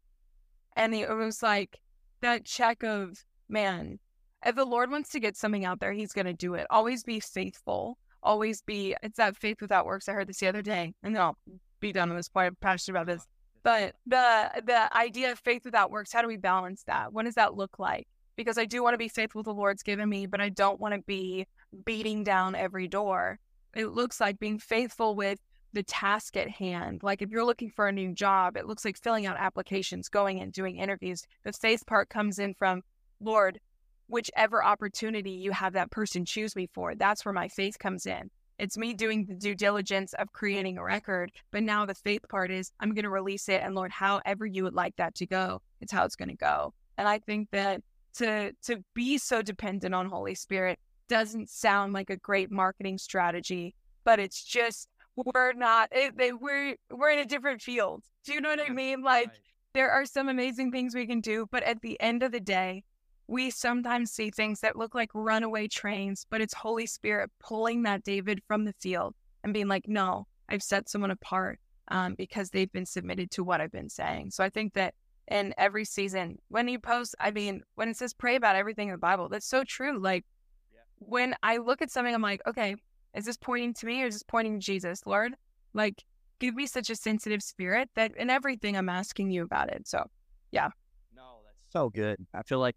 And 0.75 0.95
it 0.95 1.11
was 1.13 1.43
like, 1.43 1.79
that 2.21 2.45
check 2.45 2.83
of 2.83 3.23
man, 3.49 3.99
if 4.45 4.55
the 4.55 4.65
Lord 4.65 4.91
wants 4.91 5.09
to 5.09 5.19
get 5.19 5.37
something 5.37 5.65
out 5.65 5.79
there, 5.79 5.93
He's 5.93 6.13
going 6.13 6.25
to 6.25 6.33
do 6.33 6.55
it. 6.55 6.67
Always 6.69 7.03
be 7.03 7.19
faithful. 7.19 7.97
Always 8.21 8.61
be. 8.61 8.95
It's 9.03 9.17
that 9.17 9.37
faith 9.37 9.61
without 9.61 9.85
works. 9.85 10.07
I 10.07 10.13
heard 10.13 10.27
this 10.27 10.39
the 10.39 10.47
other 10.47 10.61
day, 10.61 10.93
and 11.03 11.15
then 11.15 11.21
I'll 11.21 11.37
be 11.79 11.91
done 11.91 12.09
on 12.09 12.15
this 12.15 12.29
point. 12.29 12.47
I'm 12.47 12.55
passionate 12.61 12.97
about 12.99 13.07
this. 13.07 13.25
But 13.63 13.95
the 14.05 14.49
the 14.65 14.95
idea 14.95 15.31
of 15.31 15.39
faith 15.39 15.65
without 15.65 15.91
works, 15.91 16.11
how 16.11 16.21
do 16.21 16.27
we 16.27 16.37
balance 16.37 16.83
that? 16.83 17.13
What 17.13 17.25
does 17.25 17.35
that 17.35 17.55
look 17.55 17.79
like? 17.79 18.07
Because 18.35 18.57
I 18.57 18.65
do 18.65 18.81
want 18.81 18.93
to 18.93 18.97
be 18.97 19.07
faithful 19.07 19.39
with 19.39 19.45
the 19.45 19.53
Lord's 19.53 19.83
given 19.83 20.09
me, 20.09 20.25
but 20.25 20.41
I 20.41 20.49
don't 20.49 20.79
want 20.79 20.93
to 20.95 21.01
be 21.01 21.45
beating 21.85 22.23
down 22.23 22.55
every 22.55 22.87
door. 22.87 23.39
It 23.75 23.87
looks 23.87 24.19
like 24.19 24.39
being 24.39 24.59
faithful 24.59 25.15
with 25.15 25.39
the 25.73 25.83
task 25.83 26.37
at 26.37 26.49
hand. 26.49 27.03
Like 27.03 27.21
if 27.21 27.29
you're 27.29 27.45
looking 27.45 27.69
for 27.69 27.87
a 27.87 27.91
new 27.91 28.13
job, 28.13 28.57
it 28.57 28.67
looks 28.67 28.85
like 28.85 28.97
filling 28.97 29.25
out 29.25 29.37
applications, 29.37 30.09
going 30.09 30.39
and 30.39 30.51
doing 30.51 30.77
interviews. 30.77 31.23
The 31.43 31.53
faith 31.53 31.85
part 31.85 32.09
comes 32.09 32.39
in 32.39 32.53
from, 32.53 32.83
Lord, 33.19 33.59
whichever 34.07 34.63
opportunity 34.63 35.31
you 35.31 35.51
have 35.51 35.73
that 35.73 35.91
person 35.91 36.25
choose 36.25 36.55
me 36.55 36.67
for, 36.73 36.95
that's 36.95 37.25
where 37.25 37.33
my 37.33 37.47
faith 37.47 37.79
comes 37.79 38.05
in. 38.05 38.29
It's 38.59 38.77
me 38.77 38.93
doing 38.93 39.25
the 39.25 39.33
due 39.33 39.55
diligence 39.55 40.13
of 40.13 40.31
creating 40.31 40.77
a 40.77 40.83
record. 40.83 41.31
But 41.51 41.63
now 41.63 41.85
the 41.85 41.95
faith 41.95 42.21
part 42.29 42.51
is 42.51 42.71
I'm 42.79 42.93
going 42.93 43.03
to 43.03 43.09
release 43.09 43.49
it. 43.49 43.61
And 43.63 43.75
Lord, 43.75 43.91
however 43.91 44.45
you 44.45 44.63
would 44.63 44.75
like 44.75 44.95
that 44.97 45.15
to 45.15 45.25
go, 45.25 45.61
it's 45.81 45.91
how 45.91 46.05
it's 46.05 46.15
going 46.15 46.29
to 46.29 46.35
go. 46.35 46.73
And 46.97 47.07
I 47.07 47.19
think 47.19 47.49
that 47.51 47.81
to 48.15 48.53
to 48.63 48.83
be 48.93 49.17
so 49.17 49.41
dependent 49.41 49.95
on 49.95 50.07
Holy 50.07 50.35
Spirit 50.35 50.79
doesn't 51.09 51.49
sound 51.49 51.93
like 51.93 52.09
a 52.09 52.17
great 52.17 52.51
marketing 52.51 52.97
strategy, 52.97 53.73
but 54.03 54.19
it's 54.19 54.43
just 54.43 54.87
we're 55.15 55.53
not 55.53 55.89
it, 55.91 56.17
they, 56.17 56.31
we're 56.31 56.75
we're 56.91 57.09
in 57.09 57.19
a 57.19 57.25
different 57.25 57.61
field. 57.61 58.03
Do 58.23 58.33
you 58.33 58.41
know 58.41 58.49
what 58.49 58.61
I 58.61 58.69
mean? 58.69 59.01
Like 59.01 59.27
right. 59.27 59.37
there 59.73 59.91
are 59.91 60.05
some 60.05 60.29
amazing 60.29 60.71
things 60.71 60.95
we 60.95 61.07
can 61.07 61.21
do, 61.21 61.47
but 61.51 61.63
at 61.63 61.81
the 61.81 61.99
end 61.99 62.23
of 62.23 62.31
the 62.31 62.39
day, 62.39 62.83
we 63.27 63.49
sometimes 63.49 64.11
see 64.11 64.29
things 64.29 64.59
that 64.61 64.75
look 64.75 64.93
like 64.93 65.09
runaway 65.13 65.67
trains, 65.67 66.25
but 66.29 66.41
it's 66.41 66.53
Holy 66.53 66.85
Spirit 66.85 67.31
pulling 67.39 67.83
that 67.83 68.03
David 68.03 68.41
from 68.47 68.65
the 68.65 68.73
field 68.73 69.15
and 69.43 69.53
being 69.53 69.67
like, 69.67 69.87
no, 69.87 70.27
I've 70.49 70.63
set 70.63 70.89
someone 70.89 71.11
apart 71.11 71.59
um, 71.89 72.15
because 72.15 72.49
they've 72.49 72.71
been 72.71 72.85
submitted 72.85 73.31
to 73.31 73.43
what 73.43 73.61
I've 73.61 73.71
been 73.71 73.89
saying. 73.89 74.31
So 74.31 74.43
I 74.43 74.49
think 74.49 74.73
that 74.73 74.93
in 75.29 75.53
every 75.57 75.85
season, 75.85 76.37
when 76.49 76.67
you 76.67 76.79
post, 76.79 77.15
I 77.19 77.31
mean, 77.31 77.63
when 77.75 77.89
it 77.89 77.97
says 77.97 78.13
pray 78.13 78.35
about 78.35 78.55
everything 78.55 78.89
in 78.89 78.93
the 78.93 78.97
Bible, 78.97 79.29
that's 79.29 79.47
so 79.47 79.63
true. 79.63 79.99
Like 79.99 80.25
yeah. 80.73 80.79
when 80.99 81.35
I 81.43 81.57
look 81.57 81.81
at 81.81 81.91
something, 81.91 82.13
I'm 82.13 82.21
like, 82.21 82.41
okay, 82.45 82.75
is 83.15 83.25
this 83.25 83.37
pointing 83.37 83.73
to 83.75 83.85
me 83.85 84.03
or 84.03 84.07
is 84.07 84.15
this 84.15 84.23
pointing 84.23 84.59
to 84.59 84.65
Jesus, 84.65 85.01
Lord? 85.05 85.33
Like, 85.73 86.03
give 86.39 86.55
me 86.55 86.67
such 86.67 86.89
a 86.89 86.95
sensitive 86.95 87.41
spirit 87.41 87.89
that 87.95 88.15
in 88.17 88.29
everything 88.29 88.75
I'm 88.75 88.89
asking 88.89 89.31
you 89.31 89.43
about 89.43 89.71
it. 89.71 89.87
So, 89.87 90.05
yeah. 90.51 90.69
No, 91.15 91.37
that's 91.45 91.63
so 91.71 91.89
good. 91.89 92.17
I 92.33 92.43
feel 92.43 92.59
like 92.59 92.75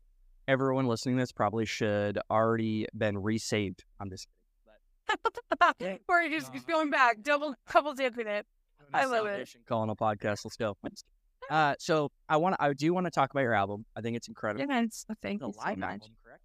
everyone 0.48 0.86
listening 0.86 1.16
to 1.16 1.22
this 1.22 1.32
probably 1.32 1.66
should 1.66 2.18
already 2.30 2.86
been 2.96 3.18
resaved. 3.18 3.84
I'm 4.00 4.10
just. 4.10 4.28
We're 6.08 6.28
just 6.28 6.52
going 6.66 6.90
back, 6.90 7.22
double, 7.22 7.54
couple 7.66 7.94
dipping 7.94 8.26
it. 8.26 8.46
I 8.94 9.06
love 9.06 9.26
it. 9.26 9.48
Calling 9.68 9.90
a 9.90 9.96
podcast. 9.96 10.44
Let's 10.44 10.56
go. 10.56 10.76
Uh, 11.48 11.74
so 11.78 12.10
I 12.28 12.38
want, 12.38 12.56
I 12.58 12.72
do 12.72 12.92
want 12.92 13.06
to 13.06 13.10
talk 13.10 13.30
about 13.30 13.42
your 13.42 13.54
album. 13.54 13.84
I 13.94 14.00
think 14.00 14.16
it's 14.16 14.28
incredible. 14.28 14.66
Yes, 14.68 15.06
thank 15.22 15.40
the 15.40 15.46
you 15.46 15.52
live 15.58 15.74
so 15.74 15.80
much. 15.80 15.90
Album, 15.90 16.10
correct? 16.24 16.42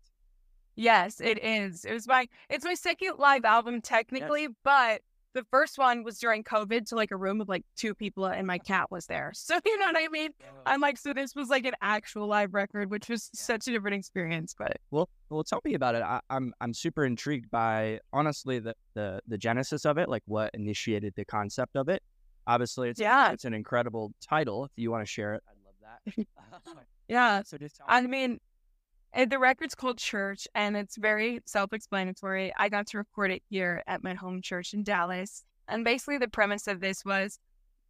Yes, 0.75 1.19
it 1.19 1.43
is. 1.43 1.85
It 1.85 1.93
was 1.93 2.07
my, 2.07 2.27
it's 2.49 2.63
my 2.63 2.75
second 2.75 3.13
live 3.17 3.45
album 3.45 3.81
technically, 3.81 4.43
yes. 4.43 4.51
but 4.63 5.01
the 5.33 5.43
first 5.51 5.77
one 5.77 6.03
was 6.03 6.19
during 6.19 6.43
COVID 6.43 6.87
to 6.89 6.95
like 6.95 7.11
a 7.11 7.17
room 7.17 7.41
of 7.41 7.49
like 7.49 7.63
two 7.75 7.95
people 7.95 8.25
and 8.25 8.45
my 8.45 8.57
cat 8.57 8.91
was 8.91 9.05
there. 9.05 9.33
So 9.51 9.59
you 9.65 9.77
know 9.79 9.87
what 9.87 9.97
I 9.97 10.07
mean? 10.07 10.29
I'm 10.65 10.79
like, 10.79 10.97
so 10.97 11.13
this 11.13 11.35
was 11.35 11.49
like 11.49 11.65
an 11.65 11.73
actual 11.81 12.27
live 12.27 12.53
record, 12.53 12.89
which 12.89 13.09
was 13.09 13.29
such 13.33 13.67
a 13.67 13.71
different 13.71 13.95
experience. 13.95 14.55
But 14.57 14.77
well, 14.91 15.09
well, 15.29 15.43
tell 15.43 15.59
me 15.65 15.73
about 15.73 15.95
it. 15.95 16.03
I, 16.03 16.15
am 16.15 16.21
I'm, 16.29 16.53
I'm 16.61 16.73
super 16.73 17.05
intrigued 17.05 17.51
by 17.51 17.99
honestly 18.13 18.59
the, 18.59 18.75
the 18.93 19.19
the 19.27 19.37
genesis 19.37 19.85
of 19.85 19.97
it, 19.97 20.07
like 20.07 20.23
what 20.25 20.51
initiated 20.53 21.13
the 21.15 21.25
concept 21.25 21.75
of 21.75 21.89
it. 21.89 22.01
Obviously, 22.47 22.89
it's 22.89 22.99
yeah, 22.99 23.31
it's 23.31 23.45
an 23.45 23.53
incredible 23.53 24.13
title. 24.21 24.65
If 24.65 24.71
you 24.75 24.89
want 24.89 25.05
to 25.05 25.11
share 25.11 25.33
it, 25.33 25.43
I'd 25.49 25.65
love 25.65 26.25
that. 26.61 26.77
yeah. 27.09 27.43
So 27.43 27.57
just 27.57 27.81
I 27.87 28.01
mean, 28.01 28.39
the 29.13 29.39
record's 29.39 29.75
called 29.75 29.97
Church, 29.97 30.47
and 30.55 30.77
it's 30.77 30.97
very 30.97 31.41
self 31.45 31.73
explanatory. 31.73 32.53
I 32.57 32.69
got 32.69 32.87
to 32.87 32.97
record 32.97 33.31
it 33.31 33.43
here 33.49 33.83
at 33.87 34.03
my 34.03 34.13
home 34.13 34.41
church 34.41 34.73
in 34.73 34.83
Dallas. 34.83 35.43
And 35.67 35.83
basically, 35.83 36.17
the 36.17 36.27
premise 36.27 36.67
of 36.67 36.79
this 36.79 37.03
was 37.05 37.39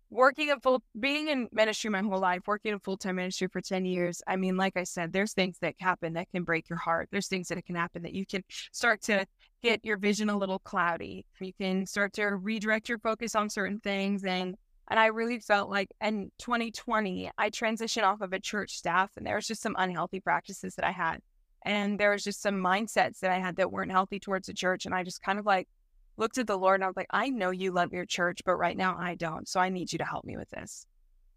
working 0.09 0.51
a 0.51 0.59
full, 0.59 0.83
being 0.99 1.29
in 1.29 1.47
ministry 1.51 1.89
my 1.89 2.01
whole 2.01 2.19
life, 2.19 2.41
working 2.45 2.73
in 2.73 2.79
full 2.79 2.97
time 2.97 3.15
ministry 3.15 3.47
for 3.47 3.61
10 3.61 3.85
years. 3.85 4.21
I 4.27 4.35
mean, 4.35 4.57
like 4.57 4.77
I 4.77 4.83
said, 4.83 5.13
there's 5.13 5.33
things 5.33 5.57
that 5.61 5.75
happen 5.79 6.13
that 6.13 6.29
can 6.31 6.43
break 6.43 6.69
your 6.69 6.77
heart. 6.77 7.09
There's 7.11 7.27
things 7.27 7.47
that 7.47 7.65
can 7.65 7.75
happen 7.75 8.03
that 8.03 8.13
you 8.13 8.25
can 8.25 8.43
start 8.71 9.01
to 9.03 9.25
get 9.63 9.83
your 9.83 9.97
vision 9.97 10.29
a 10.29 10.37
little 10.37 10.59
cloudy. 10.59 11.25
You 11.39 11.53
can 11.53 11.85
start 11.85 12.13
to 12.13 12.25
redirect 12.35 12.89
your 12.89 12.99
focus 12.99 13.35
on 13.35 13.49
certain 13.49 13.79
things 13.79 14.23
and 14.23 14.55
and 14.89 14.99
I 14.99 15.07
really 15.07 15.39
felt 15.39 15.69
like 15.69 15.89
in 16.01 16.31
2020, 16.39 17.31
I 17.37 17.49
transitioned 17.49 18.03
off 18.03 18.21
of 18.21 18.33
a 18.33 18.39
church 18.39 18.77
staff 18.77 19.11
and 19.15 19.25
there 19.25 19.35
was 19.35 19.47
just 19.47 19.61
some 19.61 19.75
unhealthy 19.77 20.19
practices 20.19 20.75
that 20.75 20.85
I 20.85 20.91
had. 20.91 21.21
And 21.63 21.99
there 21.99 22.11
was 22.11 22.23
just 22.23 22.41
some 22.41 22.55
mindsets 22.55 23.19
that 23.19 23.31
I 23.31 23.37
had 23.37 23.55
that 23.57 23.71
weren't 23.71 23.91
healthy 23.91 24.19
towards 24.19 24.47
the 24.47 24.53
church. 24.53 24.85
And 24.85 24.95
I 24.95 25.03
just 25.03 25.21
kind 25.21 25.39
of 25.39 25.45
like 25.45 25.69
looked 26.17 26.37
at 26.37 26.47
the 26.47 26.57
Lord 26.57 26.75
and 26.75 26.83
I 26.83 26.87
was 26.87 26.97
like, 26.97 27.07
I 27.11 27.29
know 27.29 27.51
you 27.51 27.71
love 27.71 27.93
your 27.93 28.05
church, 28.05 28.41
but 28.45 28.55
right 28.55 28.75
now 28.75 28.97
I 28.97 29.15
don't. 29.15 29.47
So 29.47 29.59
I 29.59 29.69
need 29.69 29.91
you 29.91 29.99
to 29.99 30.05
help 30.05 30.25
me 30.25 30.35
with 30.37 30.49
this. 30.49 30.85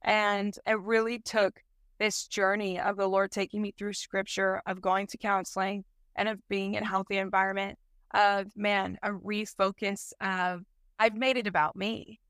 And 0.03 0.57
it 0.67 0.81
really 0.81 1.19
took 1.19 1.63
this 1.99 2.27
journey 2.27 2.81
of 2.81 2.97
the 2.97 3.07
Lord 3.07 3.31
taking 3.31 3.63
me 3.63 3.73
through 3.77 3.93
scripture, 3.93 4.63
of 4.67 4.81
going 4.81 5.07
to 5.09 5.19
counseling, 5.19 5.85
and 6.17 6.29
of 6.29 6.41
being 6.49 6.75
in 6.75 6.83
a 6.83 6.89
healthy 6.89 7.19
environment, 7.19 7.79
of 8.13 8.49
man, 8.57 8.99
a 9.03 9.11
refocus 9.11 10.13
of 10.21 10.65
I've 10.99 11.17
made 11.17 11.37
it 11.37 11.47
about 11.47 11.77
me. 11.77 12.21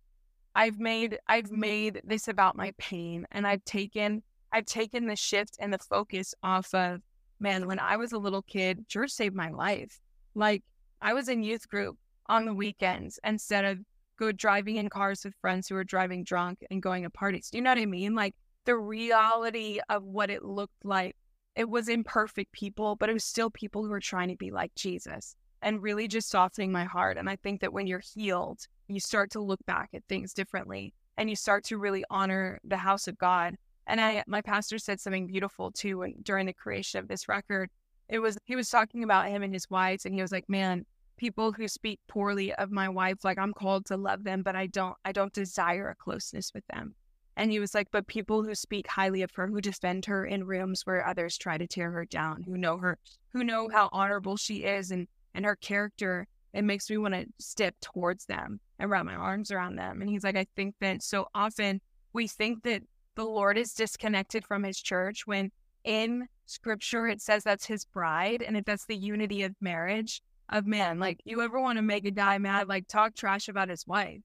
I've 0.54 0.78
made 0.78 1.18
I've 1.26 1.46
mm-hmm. 1.46 1.60
made 1.60 2.00
this 2.04 2.28
about 2.28 2.56
my 2.56 2.72
pain 2.78 3.26
and 3.32 3.46
I've 3.46 3.64
taken 3.64 4.22
I've 4.52 4.66
taken 4.66 5.06
the 5.06 5.16
shift 5.16 5.56
and 5.58 5.72
the 5.72 5.78
focus 5.78 6.34
off 6.42 6.72
of 6.74 7.00
man, 7.40 7.66
when 7.66 7.78
I 7.78 7.96
was 7.96 8.12
a 8.12 8.18
little 8.18 8.42
kid, 8.42 8.88
church 8.88 9.10
saved 9.10 9.34
my 9.34 9.50
life. 9.50 10.00
Like 10.34 10.62
I 11.00 11.12
was 11.12 11.28
in 11.28 11.42
youth 11.42 11.68
group 11.68 11.96
on 12.26 12.46
the 12.46 12.54
weekends 12.54 13.18
instead 13.24 13.64
of 13.64 13.78
go 14.18 14.32
driving 14.32 14.76
in 14.76 14.88
cars 14.88 15.24
with 15.24 15.34
friends 15.40 15.68
who 15.68 15.74
were 15.74 15.84
driving 15.84 16.24
drunk 16.24 16.64
and 16.70 16.82
going 16.82 17.02
to 17.02 17.10
parties. 17.10 17.50
Do 17.50 17.58
you 17.58 17.62
know 17.62 17.70
what 17.70 17.78
I 17.78 17.86
mean? 17.86 18.14
Like 18.14 18.34
the 18.64 18.76
reality 18.76 19.80
of 19.88 20.04
what 20.04 20.30
it 20.30 20.44
looked 20.44 20.84
like. 20.84 21.16
It 21.56 21.68
was 21.68 21.88
imperfect 21.88 22.50
people, 22.52 22.96
but 22.96 23.08
it 23.08 23.12
was 23.12 23.24
still 23.24 23.50
people 23.50 23.84
who 23.84 23.90
were 23.90 24.00
trying 24.00 24.28
to 24.28 24.36
be 24.36 24.50
like 24.50 24.74
Jesus 24.74 25.36
and 25.62 25.82
really 25.82 26.08
just 26.08 26.28
softening 26.28 26.72
my 26.72 26.84
heart. 26.84 27.16
And 27.16 27.30
I 27.30 27.36
think 27.36 27.60
that 27.60 27.72
when 27.72 27.86
you're 27.86 28.02
healed, 28.14 28.66
you 28.88 29.00
start 29.00 29.30
to 29.32 29.40
look 29.40 29.64
back 29.66 29.90
at 29.94 30.04
things 30.08 30.34
differently 30.34 30.92
and 31.16 31.30
you 31.30 31.36
start 31.36 31.64
to 31.64 31.78
really 31.78 32.04
honor 32.10 32.60
the 32.64 32.76
house 32.76 33.08
of 33.08 33.18
God. 33.18 33.56
And 33.86 34.00
I, 34.00 34.24
my 34.26 34.40
pastor 34.40 34.78
said 34.78 35.00
something 35.00 35.26
beautiful 35.26 35.70
too 35.70 36.12
during 36.22 36.46
the 36.46 36.52
creation 36.52 37.00
of 37.00 37.08
this 37.08 37.28
record. 37.28 37.70
It 38.08 38.18
was, 38.18 38.38
he 38.44 38.56
was 38.56 38.68
talking 38.68 39.04
about 39.04 39.28
him 39.28 39.42
and 39.42 39.52
his 39.52 39.70
wives, 39.70 40.04
and 40.04 40.14
he 40.14 40.20
was 40.20 40.32
like, 40.32 40.48
man, 40.48 40.84
people 41.16 41.52
who 41.52 41.68
speak 41.68 42.00
poorly 42.08 42.52
of 42.54 42.70
my 42.70 42.88
wife, 42.88 43.24
like 43.24 43.38
I'm 43.38 43.54
called 43.54 43.86
to 43.86 43.96
love 43.96 44.24
them, 44.24 44.42
but 44.42 44.56
I 44.56 44.66
don't, 44.66 44.96
I 45.04 45.12
don't 45.12 45.32
desire 45.32 45.88
a 45.88 45.94
closeness 45.94 46.52
with 46.54 46.66
them. 46.66 46.94
And 47.36 47.50
he 47.50 47.58
was 47.58 47.74
like, 47.74 47.88
but 47.90 48.06
people 48.06 48.42
who 48.42 48.54
speak 48.54 48.86
highly 48.86 49.22
of 49.22 49.30
her, 49.34 49.46
who 49.46 49.60
defend 49.60 50.04
her 50.06 50.24
in 50.24 50.44
rooms 50.44 50.82
where 50.84 51.06
others 51.06 51.36
try 51.36 51.58
to 51.58 51.66
tear 51.66 51.90
her 51.90 52.04
down, 52.04 52.42
who 52.42 52.56
know 52.56 52.78
her, 52.78 52.98
who 53.32 53.42
know 53.42 53.68
how 53.68 53.88
honorable 53.92 54.36
she 54.36 54.64
is 54.64 54.90
and, 54.90 55.08
and 55.34 55.44
her 55.44 55.56
character, 55.56 56.26
it 56.52 56.62
makes 56.62 56.88
me 56.88 56.96
want 56.96 57.14
to 57.14 57.26
step 57.38 57.74
towards 57.80 58.26
them 58.26 58.60
and 58.78 58.90
wrap 58.90 59.04
my 59.04 59.14
arms 59.14 59.50
around 59.50 59.76
them. 59.76 60.00
And 60.00 60.10
he's 60.10 60.24
like, 60.24 60.36
I 60.36 60.46
think 60.56 60.74
that 60.80 61.02
so 61.02 61.28
often 61.34 61.80
we 62.12 62.26
think 62.26 62.62
that 62.64 62.82
the 63.14 63.24
Lord 63.24 63.56
is 63.56 63.74
disconnected 63.74 64.44
from 64.44 64.62
his 64.62 64.80
church 64.80 65.26
when 65.26 65.50
in 65.84 66.26
scripture 66.46 67.06
it 67.06 67.20
says 67.20 67.44
that's 67.44 67.66
his 67.66 67.84
bride 67.84 68.42
and 68.42 68.56
if 68.56 68.64
that's 68.64 68.86
the 68.86 68.96
unity 68.96 69.42
of 69.42 69.54
marriage 69.60 70.22
of 70.48 70.66
man. 70.66 70.98
Like 70.98 71.20
you 71.24 71.40
ever 71.42 71.60
want 71.60 71.78
to 71.78 71.82
make 71.82 72.04
a 72.04 72.10
guy 72.10 72.38
mad, 72.38 72.68
like 72.68 72.86
talk 72.88 73.14
trash 73.14 73.48
about 73.48 73.68
his 73.68 73.86
wife. 73.86 74.20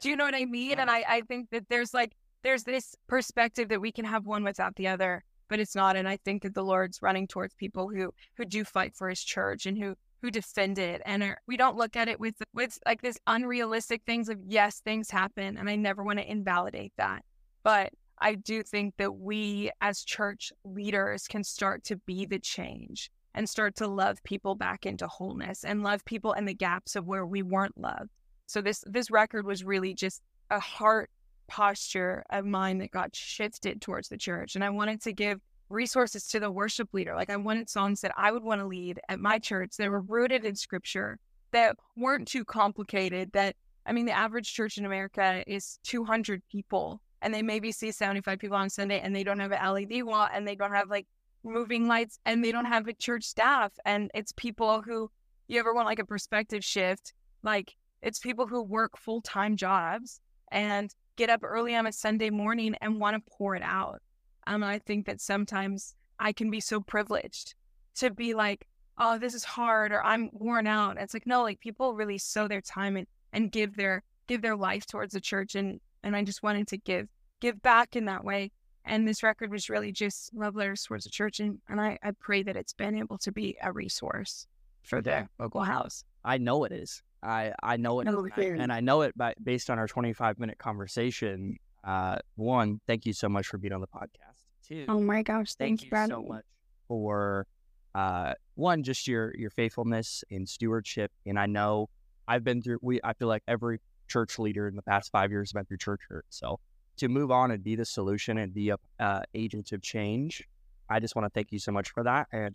Do 0.00 0.10
you 0.10 0.16
know 0.16 0.24
what 0.24 0.34
I 0.34 0.44
mean? 0.44 0.78
And 0.78 0.90
I, 0.90 1.04
I 1.08 1.20
think 1.22 1.50
that 1.50 1.68
there's 1.68 1.94
like 1.94 2.12
there's 2.42 2.64
this 2.64 2.94
perspective 3.06 3.68
that 3.70 3.80
we 3.80 3.90
can 3.90 4.04
have 4.04 4.26
one 4.26 4.44
without 4.44 4.76
the 4.76 4.88
other, 4.88 5.24
but 5.48 5.60
it's 5.60 5.74
not. 5.74 5.96
And 5.96 6.06
I 6.06 6.18
think 6.18 6.42
that 6.42 6.54
the 6.54 6.62
Lord's 6.62 7.00
running 7.00 7.26
towards 7.26 7.54
people 7.54 7.88
who 7.88 8.12
who 8.36 8.44
do 8.44 8.64
fight 8.64 8.94
for 8.94 9.08
his 9.08 9.22
church 9.22 9.66
and 9.66 9.78
who 9.78 9.94
who 10.24 10.30
defend 10.30 10.78
it 10.78 11.02
and 11.04 11.22
are, 11.22 11.36
we 11.46 11.54
don't 11.54 11.76
look 11.76 11.96
at 11.96 12.08
it 12.08 12.18
with 12.18 12.36
with 12.54 12.78
like 12.86 13.02
this 13.02 13.18
unrealistic 13.26 14.00
things 14.06 14.30
of 14.30 14.38
yes 14.46 14.80
things 14.80 15.10
happen 15.10 15.58
and 15.58 15.68
i 15.68 15.76
never 15.76 16.02
want 16.02 16.18
to 16.18 16.30
invalidate 16.30 16.94
that. 16.96 17.22
But 17.62 17.92
i 18.20 18.34
do 18.34 18.62
think 18.62 18.94
that 18.96 19.16
we 19.16 19.70
as 19.82 20.02
church 20.02 20.50
leaders 20.64 21.26
can 21.28 21.44
start 21.44 21.84
to 21.84 21.96
be 22.06 22.24
the 22.24 22.38
change 22.38 23.10
and 23.34 23.46
start 23.46 23.76
to 23.76 23.86
love 23.86 24.16
people 24.24 24.54
back 24.54 24.86
into 24.86 25.06
wholeness 25.06 25.62
and 25.62 25.82
love 25.82 26.02
people 26.06 26.32
in 26.32 26.46
the 26.46 26.54
gaps 26.54 26.96
of 26.96 27.04
where 27.04 27.26
we 27.26 27.42
weren't 27.42 27.76
loved. 27.76 28.08
So 28.46 28.62
this 28.62 28.82
this 28.86 29.10
record 29.10 29.44
was 29.44 29.62
really 29.62 29.92
just 29.92 30.22
a 30.48 30.58
heart 30.58 31.10
posture 31.48 32.24
of 32.30 32.46
mine 32.46 32.78
that 32.78 32.92
got 32.92 33.14
shifted 33.14 33.82
towards 33.82 34.08
the 34.08 34.16
church 34.16 34.54
and 34.54 34.64
i 34.64 34.70
wanted 34.70 35.02
to 35.02 35.12
give 35.12 35.38
resources 35.68 36.26
to 36.28 36.40
the 36.40 36.50
worship 36.50 36.88
leader. 36.92 37.14
Like 37.14 37.30
I 37.30 37.36
wanted 37.36 37.68
songs 37.68 38.00
that 38.02 38.12
I 38.16 38.30
would 38.30 38.42
want 38.42 38.60
to 38.60 38.66
lead 38.66 39.00
at 39.08 39.20
my 39.20 39.38
church 39.38 39.76
that 39.78 39.90
were 39.90 40.00
rooted 40.00 40.44
in 40.44 40.54
scripture, 40.54 41.18
that 41.52 41.76
weren't 41.96 42.28
too 42.28 42.44
complicated. 42.44 43.32
That, 43.32 43.56
I 43.86 43.92
mean, 43.92 44.06
the 44.06 44.12
average 44.12 44.52
church 44.52 44.78
in 44.78 44.84
America 44.84 45.42
is 45.46 45.78
200 45.84 46.42
people 46.50 47.00
and 47.22 47.32
they 47.32 47.42
maybe 47.42 47.72
see 47.72 47.90
75 47.90 48.38
people 48.38 48.56
on 48.56 48.68
Sunday 48.68 49.00
and 49.00 49.16
they 49.16 49.24
don't 49.24 49.40
have 49.40 49.52
an 49.52 49.72
LED 49.72 50.02
wall 50.04 50.28
and 50.32 50.46
they 50.46 50.54
don't 50.54 50.74
have 50.74 50.90
like 50.90 51.06
moving 51.42 51.88
lights 51.88 52.18
and 52.26 52.44
they 52.44 52.52
don't 52.52 52.66
have 52.66 52.86
a 52.86 52.92
church 52.92 53.24
staff. 53.24 53.72
And 53.84 54.10
it's 54.14 54.32
people 54.32 54.82
who, 54.82 55.10
you 55.48 55.58
ever 55.58 55.74
want 55.74 55.86
like 55.86 55.98
a 55.98 56.04
perspective 56.04 56.64
shift? 56.64 57.14
Like 57.42 57.74
it's 58.02 58.18
people 58.18 58.46
who 58.46 58.62
work 58.62 58.98
full 58.98 59.22
time 59.22 59.56
jobs 59.56 60.20
and 60.52 60.94
get 61.16 61.30
up 61.30 61.40
early 61.42 61.74
on 61.74 61.86
a 61.86 61.92
Sunday 61.92 62.30
morning 62.30 62.74
and 62.80 63.00
want 63.00 63.16
to 63.16 63.32
pour 63.38 63.54
it 63.54 63.62
out. 63.62 64.02
Um, 64.46 64.62
I 64.62 64.78
think 64.78 65.06
that 65.06 65.20
sometimes 65.20 65.94
I 66.18 66.32
can 66.32 66.50
be 66.50 66.60
so 66.60 66.80
privileged 66.80 67.54
to 67.96 68.10
be 68.10 68.34
like, 68.34 68.66
oh, 68.98 69.18
this 69.18 69.34
is 69.34 69.44
hard 69.44 69.92
or 69.92 70.04
I'm 70.04 70.30
worn 70.32 70.66
out. 70.66 70.96
It's 70.98 71.14
like, 71.14 71.26
no, 71.26 71.42
like 71.42 71.60
people 71.60 71.94
really 71.94 72.18
sow 72.18 72.46
their 72.48 72.60
time 72.60 72.96
and, 72.96 73.06
and 73.32 73.50
give 73.50 73.76
their 73.76 74.02
give 74.26 74.40
their 74.42 74.56
life 74.56 74.86
towards 74.86 75.12
the 75.12 75.20
church 75.20 75.54
and 75.54 75.80
and 76.02 76.14
I 76.16 76.22
just 76.22 76.42
wanted 76.42 76.68
to 76.68 76.76
give 76.78 77.08
give 77.40 77.60
back 77.62 77.96
in 77.96 78.04
that 78.06 78.24
way. 78.24 78.52
And 78.84 79.08
this 79.08 79.22
record 79.22 79.50
was 79.50 79.68
really 79.70 79.92
just 79.92 80.34
love 80.34 80.54
letters 80.56 80.82
towards 80.84 81.04
the 81.04 81.10
church 81.10 81.40
and, 81.40 81.58
and 81.68 81.80
I, 81.80 81.98
I 82.02 82.12
pray 82.20 82.42
that 82.42 82.56
it's 82.56 82.72
been 82.74 82.96
able 82.96 83.18
to 83.18 83.32
be 83.32 83.56
a 83.62 83.72
resource 83.72 84.46
for 84.82 85.00
the 85.00 85.10
local 85.38 85.62
house. 85.62 86.04
I 86.24 86.38
know 86.38 86.64
it 86.64 86.72
is. 86.72 87.02
I, 87.22 87.52
I 87.62 87.78
know 87.78 88.00
it, 88.00 88.04
No, 88.04 88.12
I- 88.58 88.60
and 88.60 88.70
I 88.72 88.80
know 88.80 89.00
it 89.00 89.16
by, 89.16 89.34
based 89.42 89.70
on 89.70 89.78
our 89.78 89.88
25 89.88 90.38
minute 90.38 90.58
conversation. 90.58 91.56
Uh, 91.82 92.18
one, 92.36 92.80
thank 92.86 93.06
you 93.06 93.12
so 93.14 93.28
much 93.30 93.46
for 93.46 93.56
being 93.58 93.72
on 93.72 93.80
the 93.80 93.86
podcast. 93.86 94.33
Two, 94.66 94.86
Oh 94.88 95.00
my 95.00 95.22
gosh, 95.22 95.54
thank 95.54 95.80
thank 95.80 95.92
you 95.92 96.06
so 96.08 96.22
much 96.22 96.44
for 96.88 97.46
uh, 97.94 98.34
one, 98.54 98.82
just 98.82 99.06
your 99.06 99.34
your 99.36 99.50
faithfulness 99.50 100.24
and 100.30 100.48
stewardship. 100.48 101.12
And 101.26 101.38
I 101.38 101.46
know 101.46 101.88
I've 102.26 102.44
been 102.44 102.62
through. 102.62 102.78
We 102.82 103.00
I 103.04 103.12
feel 103.12 103.28
like 103.28 103.42
every 103.46 103.80
church 104.08 104.38
leader 104.38 104.66
in 104.68 104.76
the 104.76 104.82
past 104.82 105.10
five 105.12 105.30
years 105.30 105.48
has 105.48 105.52
been 105.52 105.64
through 105.66 105.78
church 105.78 106.00
hurt. 106.08 106.26
So 106.30 106.58
to 106.96 107.08
move 107.08 107.30
on 107.30 107.50
and 107.50 107.62
be 107.62 107.76
the 107.76 107.84
solution 107.84 108.38
and 108.38 108.52
be 108.54 108.70
a 108.70 108.76
uh, 109.00 109.22
agent 109.34 109.72
of 109.72 109.82
change, 109.82 110.42
I 110.88 111.00
just 111.00 111.14
want 111.16 111.26
to 111.26 111.30
thank 111.30 111.52
you 111.52 111.58
so 111.58 111.72
much 111.72 111.90
for 111.90 112.02
that. 112.04 112.28
And 112.32 112.54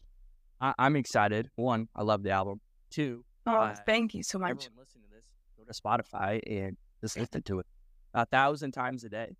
I, 0.62 0.74
I'm 0.80 0.96
excited. 0.96 1.50
One, 1.56 1.90
I 1.96 2.04
love 2.04 2.24
the 2.24 2.32
album. 2.32 2.62
Two, 2.90 3.24
Oh, 3.46 3.52
Uh, 3.56 3.76
thank 3.86 4.14
you 4.14 4.24
so 4.24 4.38
much. 4.40 4.52
everyone 4.52 4.78
listening 4.78 5.04
to 5.10 5.16
this, 5.16 5.26
go 5.58 5.64
to 5.64 5.74
Spotify 5.82 6.40
and 6.50 6.78
just 7.02 7.18
listen 7.18 7.42
to 7.44 7.60
it 7.60 7.66
a 8.14 8.26
thousand 8.26 8.72
times 8.72 9.04
a 9.04 9.10
day. 9.10 9.36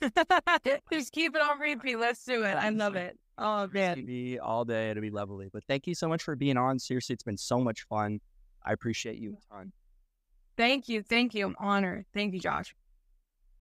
Just 0.92 1.12
keep 1.12 1.34
it 1.34 1.42
on 1.42 1.58
repeat. 1.58 1.96
Let's 1.96 2.24
do 2.24 2.42
it. 2.44 2.54
I 2.54 2.70
love 2.70 2.96
it. 2.96 3.18
Oh 3.38 3.68
man. 3.72 3.96
TV 3.96 4.38
all 4.40 4.64
day. 4.64 4.90
It'll 4.90 5.00
be 5.00 5.10
lovely. 5.10 5.48
But 5.52 5.64
thank 5.64 5.86
you 5.86 5.94
so 5.94 6.08
much 6.08 6.22
for 6.22 6.36
being 6.36 6.56
on. 6.56 6.78
Seriously, 6.78 7.14
it's 7.14 7.22
been 7.22 7.38
so 7.38 7.58
much 7.58 7.82
fun. 7.88 8.20
I 8.64 8.72
appreciate 8.72 9.18
you 9.18 9.36
a 9.36 9.54
ton. 9.54 9.72
Thank 10.56 10.88
you. 10.88 11.02
Thank 11.02 11.34
you. 11.34 11.46
I'm 11.46 11.56
honored. 11.58 12.04
Thank 12.12 12.34
you, 12.34 12.40
Josh. 12.40 12.74